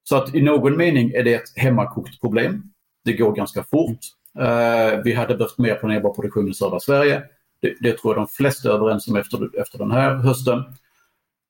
Så 0.03 0.17
att 0.17 0.35
i 0.35 0.43
någon 0.43 0.77
mening 0.77 1.11
är 1.11 1.25
det 1.25 1.35
ett 1.35 1.57
hemmakokt 1.57 2.21
problem. 2.21 2.63
Det 3.05 3.13
går 3.13 3.33
ganska 3.33 3.65
fort. 3.65 4.01
Eh, 4.39 5.01
vi 5.05 5.13
hade 5.13 5.35
behövt 5.35 5.59
mer 5.59 5.75
planerbar 5.75 6.15
produktion 6.15 6.49
i 6.49 6.55
södra 6.55 6.81
Sverige. 6.81 7.23
Det, 7.63 7.75
det 7.81 7.99
tror 7.99 8.15
jag 8.15 8.23
de 8.23 8.29
flesta 8.29 8.69
är 8.69 8.73
överens 8.73 9.09
om 9.09 9.17
efter, 9.17 9.61
efter 9.61 9.79
den 9.79 9.91
här 9.91 10.15
hösten. 10.15 10.59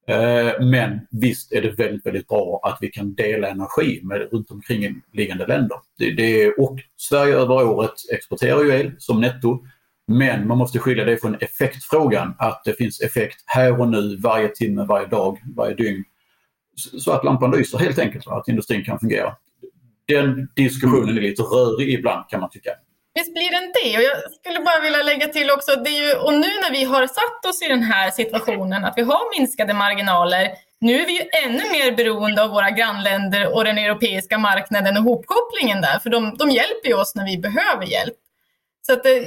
Eh, 0.09 0.67
men 0.67 1.01
visst 1.11 1.53
är 1.53 1.63
det 1.63 1.71
väldigt, 1.71 2.07
väldigt 2.07 2.29
bra 2.29 2.61
att 2.63 2.79
vi 2.81 2.89
kan 2.89 3.15
dela 3.15 3.49
energi 3.49 4.01
med 4.03 4.29
runt 4.33 4.51
omkring 4.51 5.03
liggande 5.13 5.47
länder. 5.47 5.77
Det, 5.99 6.11
det, 6.11 6.53
och 6.53 6.81
Sverige 6.97 7.35
över 7.35 7.65
året 7.67 7.95
exporterar 8.13 8.65
ju 8.65 8.71
el 8.71 8.93
som 8.99 9.21
netto. 9.21 9.65
Men 10.07 10.47
man 10.47 10.59
måste 10.59 10.79
skilja 10.79 11.05
det 11.05 11.17
från 11.17 11.35
effektfrågan, 11.35 12.35
att 12.39 12.63
det 12.65 12.73
finns 12.73 13.01
effekt 13.01 13.43
här 13.47 13.81
och 13.81 13.89
nu, 13.89 14.17
varje 14.17 14.49
timme, 14.49 14.85
varje 14.85 15.07
dag, 15.07 15.39
varje 15.57 15.75
dygn. 15.75 16.05
Så 16.77 17.13
att 17.13 17.25
lampan 17.25 17.51
lyser 17.51 17.79
helt 17.79 17.99
enkelt, 17.99 18.27
att 18.27 18.49
industrin 18.49 18.85
kan 18.85 18.99
fungera. 18.99 19.37
Den 20.11 20.49
diskussionen 20.57 21.17
är 21.19 21.21
lite 21.21 21.43
rörig 21.43 21.95
ibland 21.95 22.29
kan 22.29 22.41
man 22.41 22.51
tycka. 22.51 22.71
Visst 23.15 23.35
blir 23.35 23.51
den 23.51 23.73
det? 23.83 23.97
Och 23.99 24.03
jag 24.03 24.33
skulle 24.41 24.61
bara 24.61 24.81
vilja 24.81 25.03
lägga 25.03 25.27
till 25.29 25.51
också, 25.51 25.77
det 25.77 25.91
är 25.91 26.09
ju, 26.09 26.15
och 26.15 26.33
nu 26.33 26.49
när 26.63 26.71
vi 26.71 26.85
har 26.85 27.07
satt 27.07 27.47
oss 27.47 27.63
i 27.63 27.69
den 27.69 27.83
här 27.83 28.11
situationen, 28.11 28.85
att 28.85 28.95
vi 28.97 29.03
har 29.03 29.39
minskade 29.39 29.75
marginaler, 29.75 30.51
nu 30.81 31.01
är 31.01 31.07
vi 31.07 31.13
ju 31.13 31.25
ännu 31.45 31.63
mer 31.73 31.97
beroende 31.97 32.43
av 32.43 32.51
våra 32.51 32.71
grannländer 32.71 33.55
och 33.55 33.65
den 33.65 33.79
europeiska 33.79 34.39
marknaden 34.39 34.97
och 34.97 35.03
hopkopplingen 35.03 35.81
där, 35.81 35.99
för 35.99 36.11
de, 36.11 36.37
de 36.37 36.51
hjälper 36.51 36.89
ju 36.89 36.95
oss 36.95 37.15
när 37.15 37.25
vi 37.25 37.39
behöver 37.39 37.87
hjälp. 37.87 38.15
Så 38.87 38.93
att 38.93 39.03
det, 39.03 39.21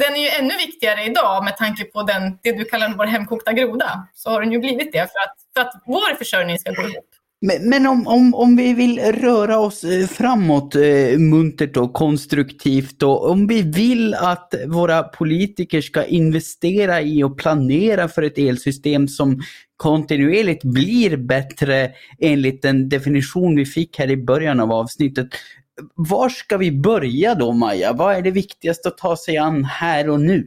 den 0.00 0.16
är 0.16 0.20
ju 0.20 0.28
ännu 0.28 0.54
viktigare 0.56 1.04
idag 1.04 1.44
med 1.44 1.56
tanke 1.56 1.84
på 1.84 2.02
den, 2.02 2.38
det 2.42 2.52
du 2.52 2.64
kallar 2.64 2.94
vår 2.96 3.06
hemkokta 3.06 3.52
groda. 3.52 4.08
Så 4.14 4.30
har 4.30 4.40
den 4.40 4.52
ju 4.52 4.58
blivit 4.58 4.92
det 4.92 4.98
för 5.12 5.18
att, 5.18 5.36
för 5.54 5.60
att 5.60 5.82
vår 5.86 6.14
försörjning 6.14 6.58
ska 6.58 6.70
gå 6.70 6.82
ihop. 6.82 7.15
Men, 7.40 7.86
om, 7.86 8.06
om, 8.06 8.34
om 8.34 8.56
vi 8.56 8.72
vill 8.72 9.00
röra 9.00 9.58
oss 9.58 9.84
eh, 9.84 10.06
framåt 10.06 10.74
eh, 10.74 11.18
muntert 11.18 11.76
och 11.76 11.92
konstruktivt 11.92 13.02
och 13.02 13.30
om 13.30 13.46
vi 13.46 13.62
vill 13.62 14.14
att 14.14 14.54
våra 14.66 15.02
politiker 15.02 15.80
ska 15.80 16.04
investera 16.04 17.00
i 17.00 17.22
och 17.22 17.38
planera 17.38 18.08
för 18.08 18.22
ett 18.22 18.38
elsystem 18.38 19.08
som 19.08 19.40
kontinuerligt 19.76 20.64
blir 20.64 21.16
bättre 21.16 21.90
enligt 22.20 22.62
den 22.62 22.88
definition 22.88 23.56
vi 23.56 23.66
fick 23.66 23.98
här 23.98 24.10
i 24.10 24.16
början 24.16 24.60
av 24.60 24.72
avsnittet. 24.72 25.28
Var 25.94 26.28
ska 26.28 26.56
vi 26.56 26.72
börja 26.72 27.34
då 27.34 27.52
Maja? 27.52 27.92
Vad 27.92 28.16
är 28.16 28.22
det 28.22 28.30
viktigaste 28.30 28.88
att 28.88 28.98
ta 28.98 29.16
sig 29.16 29.38
an 29.38 29.64
här 29.64 30.10
och 30.10 30.20
nu? 30.20 30.46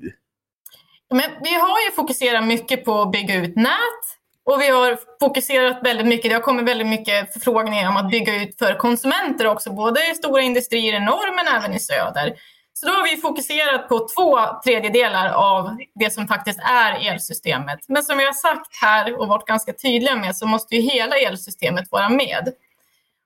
Men 1.09 1.29
vi 1.43 1.53
har 1.53 1.89
ju 1.89 1.95
fokuserat 1.95 2.47
mycket 2.47 2.85
på 2.85 3.01
att 3.01 3.11
bygga 3.11 3.35
ut 3.35 3.55
nät 3.55 4.18
och 4.49 4.61
vi 4.61 4.69
har 4.69 4.99
fokuserat 5.19 5.79
väldigt 5.83 6.07
mycket, 6.07 6.31
det 6.31 6.35
har 6.35 6.41
kommit 6.41 6.65
väldigt 6.65 6.87
mycket 6.87 7.33
förfrågningar 7.33 7.89
om 7.89 7.97
att 7.97 8.11
bygga 8.11 8.43
ut 8.43 8.57
för 8.59 8.73
konsumenter 8.73 9.47
också, 9.47 9.73
både 9.73 10.11
i 10.11 10.15
stora 10.15 10.41
industrier 10.41 10.93
i 10.93 10.99
norr 10.99 11.35
men 11.35 11.55
även 11.55 11.73
i 11.73 11.79
söder. 11.79 12.33
Så 12.73 12.85
då 12.85 12.91
har 12.91 13.03
vi 13.03 13.21
fokuserat 13.21 13.89
på 13.89 14.07
två 14.15 14.39
tredjedelar 14.63 15.29
av 15.29 15.77
det 15.95 16.13
som 16.13 16.27
faktiskt 16.27 16.59
är 16.59 17.11
elsystemet. 17.11 17.79
Men 17.87 18.03
som 18.03 18.19
jag 18.19 18.27
har 18.27 18.33
sagt 18.33 18.77
här 18.81 19.19
och 19.19 19.27
varit 19.27 19.45
ganska 19.45 19.73
tydliga 19.73 20.15
med 20.15 20.35
så 20.35 20.47
måste 20.47 20.75
ju 20.75 20.81
hela 20.81 21.15
elsystemet 21.17 21.91
vara 21.91 22.09
med. 22.09 22.53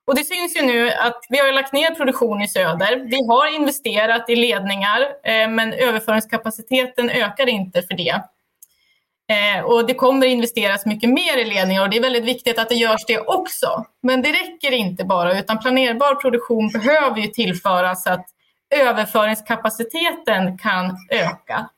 Och 0.07 0.15
det 0.15 0.23
syns 0.23 0.57
ju 0.57 0.61
nu 0.61 0.91
att 0.91 1.25
vi 1.29 1.37
har 1.37 1.51
lagt 1.51 1.73
ner 1.73 1.95
produktion 1.95 2.41
i 2.41 2.47
söder. 2.47 3.07
Vi 3.09 3.27
har 3.27 3.55
investerat 3.55 4.29
i 4.29 4.35
ledningar, 4.35 5.01
eh, 5.23 5.49
men 5.49 5.73
överföringskapaciteten 5.73 7.09
ökar 7.09 7.49
inte 7.49 7.81
för 7.81 7.93
det. 7.97 8.21
Eh, 9.33 9.63
och 9.63 9.87
det 9.87 9.93
kommer 9.93 10.27
investeras 10.27 10.85
mycket 10.85 11.09
mer 11.09 11.37
i 11.37 11.45
ledningar 11.45 11.81
och 11.81 11.89
det 11.89 11.97
är 11.97 12.01
väldigt 12.01 12.25
viktigt 12.25 12.59
att 12.59 12.69
det 12.69 12.75
görs 12.75 13.05
det 13.07 13.19
också. 13.19 13.85
Men 14.01 14.21
det 14.21 14.31
räcker 14.31 14.71
inte 14.71 15.03
bara, 15.03 15.39
utan 15.39 15.59
planerbar 15.59 16.15
produktion 16.15 16.69
behöver 16.69 17.21
ju 17.21 17.27
tillföras 17.27 18.03
så 18.03 18.09
att 18.09 18.25
överföringskapaciteten 18.75 20.57
kan 20.57 20.97
öka. 21.09 21.69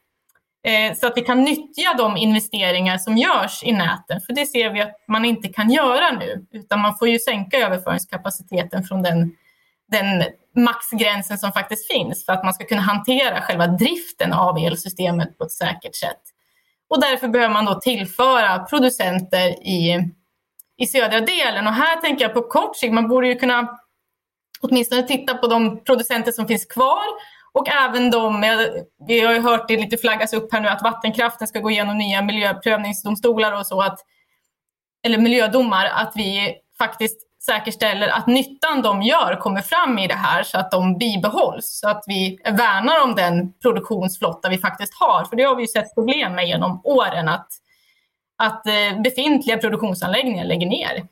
Eh, 0.67 0.93
så 0.95 1.07
att 1.07 1.13
vi 1.15 1.21
kan 1.21 1.43
nyttja 1.43 1.93
de 1.97 2.17
investeringar 2.17 2.97
som 2.97 3.17
görs 3.17 3.63
i 3.63 3.71
näten, 3.71 4.21
för 4.21 4.33
det 4.33 4.45
ser 4.45 4.69
vi 4.69 4.81
att 4.81 5.03
man 5.07 5.25
inte 5.25 5.47
kan 5.47 5.69
göra 5.69 6.11
nu, 6.19 6.45
utan 6.51 6.79
man 6.79 6.97
får 6.97 7.07
ju 7.07 7.19
sänka 7.19 7.57
överföringskapaciteten 7.57 8.83
från 8.83 9.01
den, 9.01 9.35
den 9.91 10.23
maxgränsen 10.55 11.37
som 11.37 11.51
faktiskt 11.51 11.87
finns 11.91 12.25
för 12.25 12.33
att 12.33 12.43
man 12.43 12.53
ska 12.53 12.65
kunna 12.65 12.81
hantera 12.81 13.41
själva 13.41 13.67
driften 13.67 14.33
av 14.33 14.57
elsystemet 14.57 15.37
på 15.37 15.43
ett 15.43 15.51
säkert 15.51 15.95
sätt. 15.95 16.34
Och 16.89 17.01
därför 17.01 17.27
behöver 17.27 17.53
man 17.53 17.65
då 17.65 17.79
tillföra 17.79 18.59
producenter 18.59 19.49
i, 19.49 20.11
i 20.77 20.87
södra 20.87 21.19
delen. 21.19 21.67
Och 21.67 21.73
här 21.73 22.01
tänker 22.01 22.25
jag 22.25 22.33
på 22.33 22.41
kort 22.41 22.77
sikt, 22.77 22.93
man 22.93 23.07
borde 23.07 23.27
ju 23.27 23.35
kunna 23.35 23.77
åtminstone 24.61 25.03
titta 25.03 25.33
på 25.33 25.47
de 25.47 25.83
producenter 25.83 26.31
som 26.31 26.47
finns 26.47 26.65
kvar 26.65 27.05
och 27.53 27.69
även 27.69 28.11
de, 28.11 28.41
vi 29.07 29.19
har 29.19 29.33
ju 29.33 29.39
hört 29.39 29.67
det 29.67 29.77
lite 29.77 29.97
flaggas 29.97 30.33
upp 30.33 30.53
här 30.53 30.61
nu 30.61 30.67
att 30.67 30.83
vattenkraften 30.83 31.47
ska 31.47 31.59
gå 31.59 31.71
igenom 31.71 31.97
nya 31.97 32.21
miljöprövningsdomstolar 32.21 33.51
och 33.59 33.67
så, 33.67 33.81
att, 33.81 33.99
eller 35.05 35.17
miljödomar, 35.17 35.85
att 35.85 36.13
vi 36.15 36.55
faktiskt 36.77 37.17
säkerställer 37.45 38.07
att 38.07 38.27
nyttan 38.27 38.81
de 38.81 39.01
gör 39.01 39.35
kommer 39.35 39.61
fram 39.61 39.97
i 39.97 40.07
det 40.07 40.15
här 40.15 40.43
så 40.43 40.57
att 40.57 40.71
de 40.71 40.97
bibehålls. 40.97 41.79
Så 41.79 41.89
att 41.89 42.03
vi 42.07 42.39
värnar 42.43 43.03
om 43.03 43.15
den 43.15 43.53
produktionsflotta 43.53 44.49
vi 44.49 44.57
faktiskt 44.57 44.93
har. 44.93 45.25
För 45.25 45.35
det 45.35 45.43
har 45.43 45.55
vi 45.55 45.61
ju 45.61 45.67
sett 45.67 45.95
problem 45.95 46.35
med 46.35 46.47
genom 46.47 46.81
åren 46.83 47.29
att, 47.29 47.47
att 48.37 48.67
eh, 48.67 49.01
befintliga 49.03 49.57
produktionsanläggningar 49.57 50.45
lägger 50.45 50.67
ner. 50.67 51.07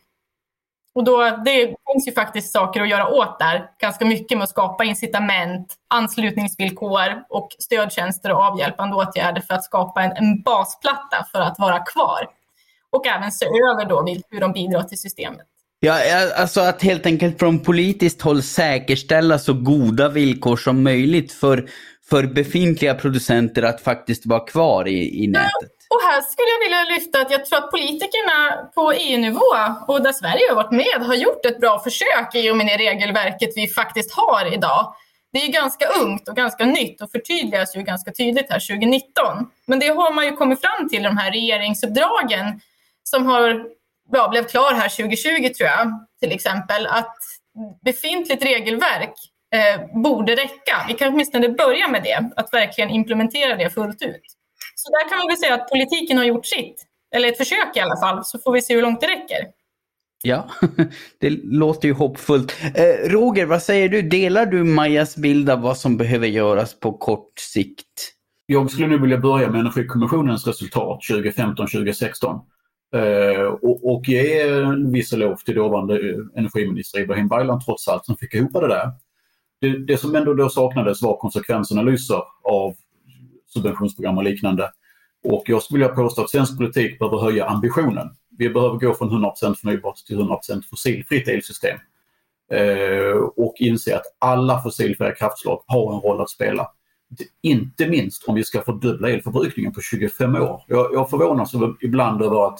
Och 0.95 1.03
då, 1.03 1.29
det 1.45 1.75
finns 1.91 2.07
ju 2.07 2.11
faktiskt 2.11 2.51
saker 2.51 2.81
att 2.81 2.89
göra 2.89 3.07
åt 3.07 3.39
där. 3.39 3.69
Ganska 3.79 4.05
mycket 4.05 4.37
med 4.37 4.43
att 4.43 4.49
skapa 4.49 4.83
incitament, 4.83 5.75
anslutningsvillkor 5.87 7.23
och 7.29 7.49
stödtjänster 7.59 8.31
och 8.31 8.39
avhjälpande 8.39 8.95
åtgärder 8.95 9.41
för 9.41 9.53
att 9.53 9.63
skapa 9.63 10.03
en, 10.03 10.11
en 10.11 10.41
basplatta 10.41 11.25
för 11.31 11.41
att 11.41 11.59
vara 11.59 11.79
kvar. 11.79 12.27
Och 12.89 13.07
även 13.07 13.31
se 13.31 13.45
över 13.45 13.85
då 13.85 14.05
hur 14.29 14.39
de 14.39 14.51
bidrar 14.51 14.83
till 14.83 14.99
systemet. 14.99 15.47
Ja, 15.85 15.99
alltså 16.35 16.61
att 16.61 16.81
helt 16.81 17.05
enkelt 17.05 17.39
från 17.39 17.59
politiskt 17.59 18.21
håll 18.21 18.43
säkerställa 18.43 19.39
så 19.39 19.53
goda 19.53 20.09
villkor 20.09 20.57
som 20.57 20.83
möjligt 20.83 21.31
för, 21.31 21.69
för 22.09 22.23
befintliga 22.23 22.95
producenter 22.95 23.63
att 23.63 23.81
faktiskt 23.81 24.25
vara 24.25 24.39
kvar 24.39 24.87
i, 24.87 25.23
i 25.23 25.27
nätet. 25.27 25.71
Och 25.89 26.01
här 26.01 26.21
skulle 26.21 26.47
jag 26.47 26.59
vilja 26.65 26.95
lyfta 26.95 27.21
att 27.21 27.31
jag 27.31 27.45
tror 27.45 27.59
att 27.59 27.71
politikerna 27.71 28.69
på 28.75 28.91
EU-nivå 28.91 29.51
och 29.87 30.03
där 30.03 30.11
Sverige 30.11 30.49
har 30.49 30.55
varit 30.55 30.71
med 30.71 31.07
har 31.07 31.15
gjort 31.15 31.45
ett 31.45 31.59
bra 31.59 31.79
försök 31.79 32.35
i 32.35 32.51
och 32.51 32.57
med 32.57 32.67
det 32.67 32.77
regelverket 32.77 33.49
vi 33.55 33.67
faktiskt 33.67 34.13
har 34.13 34.53
idag. 34.53 34.95
Det 35.33 35.39
är 35.39 35.45
ju 35.45 35.51
ganska 35.51 35.85
ungt 36.01 36.29
och 36.29 36.35
ganska 36.35 36.65
nytt 36.65 37.01
och 37.01 37.11
förtydligas 37.11 37.75
ju 37.75 37.81
ganska 37.81 38.11
tydligt 38.11 38.49
här 38.49 38.59
2019. 38.59 39.49
Men 39.65 39.79
det 39.79 39.87
har 39.87 40.13
man 40.13 40.25
ju 40.25 40.31
kommit 40.35 40.61
fram 40.61 40.89
till 40.89 40.99
i 40.99 41.03
de 41.03 41.17
här 41.17 41.31
regeringsuppdragen 41.31 42.61
som 43.03 43.25
har 43.25 43.65
ja, 44.11 44.29
blev 44.29 44.43
klar 44.43 44.73
här 44.73 44.89
2020 44.89 45.53
tror 45.53 45.69
jag, 45.69 46.07
till 46.21 46.31
exempel, 46.31 46.87
att 46.87 47.15
befintligt 47.85 48.45
regelverk 48.45 49.13
eh, 49.55 50.01
borde 50.01 50.35
räcka. 50.35 50.85
Vi 50.87 50.93
kan 50.93 51.13
åtminstone 51.13 51.49
börja 51.49 51.87
med 51.87 52.03
det, 52.03 52.31
att 52.35 52.53
verkligen 52.53 52.89
implementera 52.89 53.55
det 53.55 53.69
fullt 53.69 54.01
ut. 54.01 54.21
Så 54.75 54.91
där 54.91 55.09
kan 55.09 55.17
man 55.17 55.27
väl 55.27 55.37
säga 55.37 55.53
att 55.53 55.69
politiken 55.69 56.17
har 56.17 56.25
gjort 56.25 56.45
sitt, 56.45 56.83
eller 57.15 57.27
ett 57.27 57.37
försök 57.37 57.77
i 57.77 57.79
alla 57.79 57.97
fall, 57.97 58.25
så 58.25 58.39
får 58.39 58.51
vi 58.53 58.61
se 58.61 58.75
hur 58.75 58.81
långt 58.81 59.01
det 59.01 59.07
räcker. 59.07 59.47
Ja, 60.23 60.49
det 61.19 61.29
låter 61.43 61.87
ju 61.87 61.93
hoppfullt. 61.93 62.55
Eh, 62.75 63.09
Roger, 63.09 63.45
vad 63.45 63.63
säger 63.63 63.89
du? 63.89 64.01
Delar 64.01 64.45
du 64.45 64.63
Majas 64.63 65.15
bild 65.15 65.49
av 65.49 65.61
vad 65.61 65.77
som 65.77 65.97
behöver 65.97 66.27
göras 66.27 66.79
på 66.79 66.97
kort 66.97 67.39
sikt? 67.39 68.13
Jag 68.45 68.71
skulle 68.71 68.87
nu 68.87 68.97
vilja 68.97 69.17
börja 69.17 69.49
med 69.49 69.59
Energikommissionens 69.59 70.47
resultat 70.47 70.99
2015-2016. 71.09 72.41
Eh, 72.93 73.43
och, 73.43 73.93
och 73.93 74.07
ge 74.07 74.41
en 74.41 74.91
viss 74.91 75.13
eloge 75.13 75.45
till 75.45 75.55
dåvarande 75.55 75.95
eh, 75.95 76.17
energiminister 76.35 76.99
Ibrahim 76.99 77.27
Baylan 77.27 77.61
trots 77.65 77.87
allt 77.87 78.05
som 78.05 78.17
fick 78.17 78.33
ihop 78.33 78.53
det 78.53 78.67
där. 78.67 78.91
det, 79.61 79.85
det 79.85 79.97
som 79.97 80.15
ändå 80.15 80.33
då 80.33 80.49
saknades 80.49 81.01
var 81.01 81.17
konsekvensanalyser 81.17 82.21
av 82.43 82.75
subventionsprogram 83.53 84.17
och 84.17 84.23
liknande. 84.23 84.71
Och 85.23 85.43
jag 85.45 85.63
skulle 85.63 85.83
vilja 85.83 85.95
påstå 85.95 86.21
att 86.21 86.29
svensk 86.29 86.57
politik 86.57 86.99
behöver 86.99 87.17
höja 87.17 87.45
ambitionen. 87.45 88.09
Vi 88.37 88.49
behöver 88.49 88.77
gå 88.77 88.93
från 88.93 89.09
100% 89.09 89.55
förnybart 89.55 89.95
till 89.95 90.19
100% 90.19 90.61
fossilfritt 90.69 91.27
elsystem. 91.27 91.77
Eh, 92.51 93.17
och 93.35 93.55
inse 93.57 93.95
att 93.95 94.05
alla 94.19 94.61
fossilfria 94.61 95.11
kraftslag 95.11 95.63
har 95.67 95.93
en 95.93 96.01
roll 96.01 96.21
att 96.21 96.29
spela. 96.29 96.67
Inte 97.41 97.87
minst 97.87 98.23
om 98.27 98.35
vi 98.35 98.43
ska 98.43 98.61
fördubbla 98.61 99.09
elförbrukningen 99.09 99.73
på 99.73 99.81
25 99.81 100.35
år. 100.35 100.63
Jag, 100.67 100.93
jag 100.93 101.09
förvånas 101.09 101.53
ibland 101.81 102.21
över 102.21 102.47
att 102.47 102.59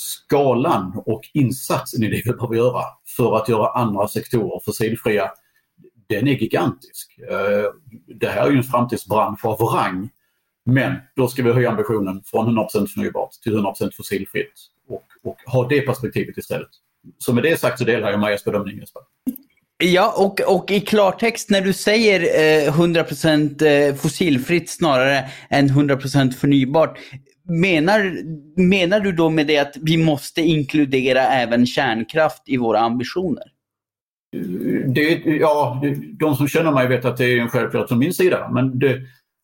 skalan 0.00 1.02
och 1.06 1.20
insatsen 1.34 2.02
i 2.02 2.08
det 2.08 2.22
vi 2.24 2.32
behöver 2.32 2.54
göra 2.54 2.82
för 3.16 3.36
att 3.36 3.48
göra 3.48 3.68
andra 3.68 4.08
sektorer 4.08 4.60
fossilfria, 4.64 5.30
den 6.08 6.28
är 6.28 6.32
gigantisk. 6.32 7.18
Eh, 7.30 7.72
det 8.06 8.28
här 8.28 8.46
är 8.46 8.50
ju 8.50 8.56
en 8.56 8.64
framtidsbransch 8.64 9.44
av 9.44 9.60
rang. 9.60 10.10
Men 10.64 10.96
då 11.16 11.28
ska 11.28 11.42
vi 11.42 11.52
höja 11.52 11.70
ambitionen 11.70 12.22
från 12.26 12.58
100% 12.58 12.86
förnybart 12.86 13.32
till 13.32 13.56
100% 13.56 13.90
fossilfritt 13.96 14.52
och, 14.88 15.04
och 15.22 15.36
ha 15.46 15.68
det 15.68 15.80
perspektivet 15.80 16.38
istället. 16.38 16.70
Så 17.18 17.32
med 17.32 17.42
det 17.42 17.60
sagt 17.60 17.78
så 17.78 17.84
delar 17.84 18.10
jag 18.10 18.20
Majas 18.20 18.44
bedömning 18.44 18.78
Jesper. 18.78 19.02
Ja, 19.82 20.14
och, 20.16 20.40
och 20.40 20.70
i 20.70 20.80
klartext 20.80 21.50
när 21.50 21.60
du 21.60 21.72
säger 21.72 22.20
eh, 22.20 22.72
100% 22.72 23.62
eh, 23.62 23.94
fossilfritt 23.94 24.70
snarare 24.70 25.30
än 25.50 25.68
100% 25.68 26.32
förnybart. 26.32 26.98
Menar, 27.50 28.12
menar 28.60 29.00
du 29.00 29.12
då 29.12 29.30
med 29.30 29.46
det 29.46 29.58
att 29.58 29.76
vi 29.82 29.96
måste 29.96 30.40
inkludera 30.40 31.20
även 31.20 31.66
kärnkraft 31.66 32.42
i 32.46 32.56
våra 32.56 32.78
ambitioner? 32.78 33.44
Det, 34.86 35.22
ja, 35.24 35.82
de 36.20 36.36
som 36.36 36.48
känner 36.48 36.72
mig 36.72 36.88
vet 36.88 37.04
att 37.04 37.16
det 37.16 37.24
är 37.24 37.40
en 37.40 37.48
självklarhet 37.48 37.88
från 37.88 37.98
min 37.98 38.14
sida. 38.14 38.50
Men 38.52 38.78
det, 38.78 39.00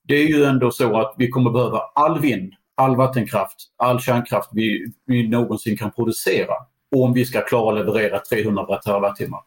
det 0.08 0.14
är 0.14 0.26
ju 0.26 0.44
ändå 0.44 0.70
så 0.70 1.00
att 1.00 1.14
vi 1.18 1.28
kommer 1.28 1.50
behöva 1.50 1.78
all 1.94 2.20
vind, 2.20 2.52
all 2.76 2.96
vattenkraft, 2.96 3.56
all 3.76 4.00
kärnkraft 4.00 4.50
vi, 4.52 4.92
vi 5.06 5.28
någonsin 5.28 5.76
kan 5.76 5.92
producera 5.92 6.54
om 6.96 7.12
vi 7.12 7.24
ska 7.24 7.40
klara 7.40 7.80
att 7.80 7.86
leverera 7.86 8.18
300 8.18 8.76
terawattimmar. 8.76 9.40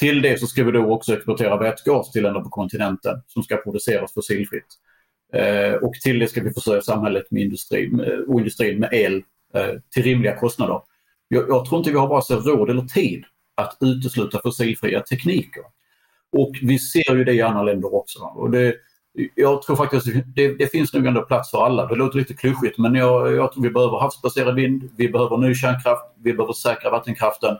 Till 0.00 0.22
det 0.22 0.40
så 0.40 0.46
ska 0.46 0.64
vi 0.64 0.72
då 0.72 0.92
också 0.92 1.14
exportera 1.14 1.56
vätgas 1.56 2.10
till 2.12 2.22
länder 2.22 2.40
på 2.40 2.48
kontinenten 2.48 3.22
som 3.26 3.42
ska 3.42 3.56
produceras 3.56 4.14
fossilfritt. 4.14 4.66
Eh, 5.32 5.74
och 5.74 5.94
till 5.94 6.18
det 6.18 6.28
ska 6.28 6.42
vi 6.42 6.52
försörja 6.52 6.82
samhället 6.82 7.30
med 7.30 7.42
industri, 7.42 7.90
och 8.28 8.38
industrin 8.38 8.80
med 8.80 8.88
el 8.92 9.22
eh, 9.54 9.80
till 9.90 10.02
rimliga 10.02 10.36
kostnader. 10.36 10.80
Jag, 11.28 11.48
jag 11.48 11.64
tror 11.64 11.78
inte 11.78 11.90
vi 11.90 11.98
har 11.98 12.08
vare 12.08 12.22
sig 12.22 12.36
råd 12.36 12.70
eller 12.70 12.82
tid 12.82 13.24
att 13.54 13.76
utesluta 13.80 14.40
fossilfria 14.42 15.00
tekniker. 15.00 15.62
Och 16.32 16.52
vi 16.62 16.78
ser 16.78 17.16
ju 17.16 17.24
det 17.24 17.32
i 17.32 17.42
andra 17.42 17.62
länder 17.62 17.94
också. 17.94 18.18
Och 18.18 18.50
det, 18.50 18.74
jag 19.34 19.62
tror 19.62 19.76
faktiskt 19.76 20.06
det, 20.34 20.54
det 20.54 20.66
finns 20.66 20.94
nog 20.94 21.06
ändå 21.06 21.22
plats 21.22 21.50
för 21.50 21.64
alla. 21.64 21.86
Det 21.86 21.94
låter 21.94 22.18
lite 22.18 22.34
klyschigt 22.34 22.78
men 22.78 22.94
jag, 22.94 23.32
jag 23.32 23.52
tror 23.52 23.62
vi 23.62 23.70
behöver 23.70 23.98
havsbaserad 23.98 24.54
vind, 24.54 24.90
vi 24.96 25.08
behöver 25.08 25.36
ny 25.36 25.54
kärnkraft, 25.54 26.02
vi 26.22 26.32
behöver 26.32 26.52
säkra 26.52 26.90
vattenkraften 26.90 27.56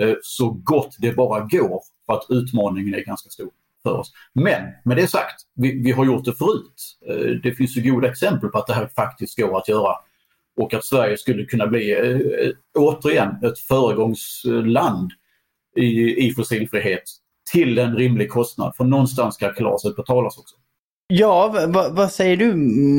eh, 0.00 0.14
så 0.22 0.50
gott 0.50 0.96
det 0.98 1.12
bara 1.12 1.40
går 1.40 1.80
för 2.06 2.12
att 2.12 2.26
utmaningen 2.28 2.94
är 2.94 3.00
ganska 3.00 3.30
stor 3.30 3.50
för 3.84 3.92
oss. 3.92 4.12
Men 4.32 4.62
med 4.84 4.96
det 4.96 5.06
sagt, 5.06 5.42
vi, 5.54 5.82
vi 5.82 5.92
har 5.92 6.04
gjort 6.04 6.24
det 6.24 6.32
förut. 6.32 6.98
Eh, 7.08 7.30
det 7.42 7.52
finns 7.52 7.76
ju 7.76 7.90
goda 7.92 8.08
exempel 8.08 8.48
på 8.48 8.58
att 8.58 8.66
det 8.66 8.74
här 8.74 8.88
faktiskt 8.96 9.38
går 9.38 9.58
att 9.58 9.68
göra 9.68 9.96
och 10.60 10.74
att 10.74 10.84
Sverige 10.84 11.16
skulle 11.16 11.44
kunna 11.44 11.66
bli 11.66 11.92
eh, 11.92 12.50
återigen 12.78 13.44
ett 13.44 13.58
föregångsland 13.58 15.12
i, 15.76 16.26
i 16.26 16.34
fossilfrihet 16.34 17.02
till 17.52 17.78
en 17.78 17.96
rimlig 17.96 18.30
kostnad. 18.30 18.76
För 18.76 18.84
någonstans 18.84 19.34
ska 19.34 19.52
kalaset 19.52 19.96
betalas 19.96 20.38
också. 20.38 20.56
Ja, 21.06 21.54
vad 21.90 22.12
säger 22.12 22.36
du 22.36 22.54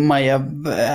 Maja? 0.07 0.45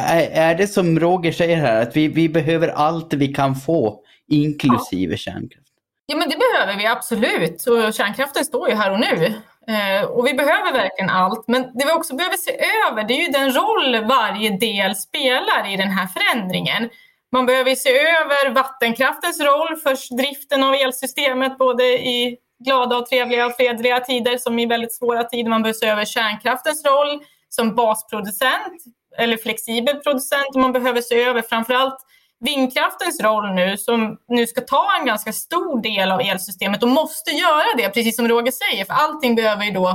Är, 0.07 0.31
är 0.31 0.55
det 0.55 0.67
som 0.67 1.01
Roger 1.01 1.33
säger 1.33 1.57
här, 1.57 1.83
att 1.83 1.97
vi, 1.97 2.09
vi 2.09 2.29
behöver 2.29 2.69
allt 2.69 3.13
vi 3.13 3.29
kan 3.29 3.57
få, 3.57 4.01
inklusive 4.29 5.13
ja. 5.13 5.17
kärnkraft? 5.17 5.67
Ja, 6.07 6.17
men 6.17 6.29
det 6.29 6.37
behöver 6.37 6.79
vi 6.79 6.87
absolut. 6.87 7.67
Och 7.67 7.95
kärnkraften 7.95 8.45
står 8.45 8.69
ju 8.69 8.75
här 8.75 8.93
och 8.93 9.01
nu. 9.01 9.35
Eh, 9.71 10.05
och 10.05 10.27
vi 10.27 10.35
behöver 10.35 10.73
verkligen 10.73 11.11
allt. 11.11 11.45
Men 11.49 11.63
det 11.63 11.85
vi 11.87 11.93
också 11.93 12.15
behöver 12.15 12.37
se 12.37 12.51
över, 12.89 13.05
det 13.05 13.15
är 13.15 13.27
ju 13.27 13.33
den 13.33 13.53
roll 13.53 14.05
varje 14.05 14.51
del 14.51 14.97
spelar 14.97 15.73
i 15.73 15.77
den 15.77 15.91
här 15.91 16.07
förändringen. 16.07 16.91
Man 17.33 17.47
behöver 17.47 17.75
se 17.75 17.91
över 17.91 18.51
vattenkraftens 18.51 19.41
roll 19.41 19.77
för 19.77 20.17
driften 20.17 20.65
av 20.65 20.75
elsystemet, 20.75 21.59
både 21.59 21.85
i 21.85 22.37
glada 22.65 22.97
och 22.97 23.07
trevliga 23.07 23.47
och 23.47 23.57
fredliga 23.57 24.01
tider 24.01 24.39
som 24.39 24.59
i 24.59 24.67
väldigt 24.67 24.95
svåra 24.95 25.25
tider. 25.25 25.51
Man 25.51 25.63
behöver 25.63 25.79
se 25.79 25.87
över 25.87 26.05
kärnkraftens 26.05 26.85
roll 26.85 27.23
som 27.49 27.75
basproducent 27.75 28.83
eller 29.19 29.37
flexibel 29.37 29.97
producent. 29.97 30.55
Man 30.55 30.73
behöver 30.73 31.01
se 31.01 31.23
över 31.23 31.43
framförallt 31.43 31.99
vindkraftens 32.41 33.21
roll 33.21 33.55
nu 33.55 33.77
som 33.77 34.19
nu 34.29 34.47
ska 34.47 34.61
ta 34.61 34.87
en 35.01 35.07
ganska 35.07 35.33
stor 35.33 35.83
del 35.83 36.13
av 36.13 36.21
elsystemet 36.21 36.83
och 36.83 36.89
måste 36.89 37.31
göra 37.31 37.77
det, 37.77 37.89
precis 37.89 38.17
som 38.17 38.29
Roger 38.29 38.53
säger, 38.53 38.85
för 38.85 38.95
allting 38.95 39.35
behöver 39.35 39.65
ju 39.65 39.71
då 39.71 39.89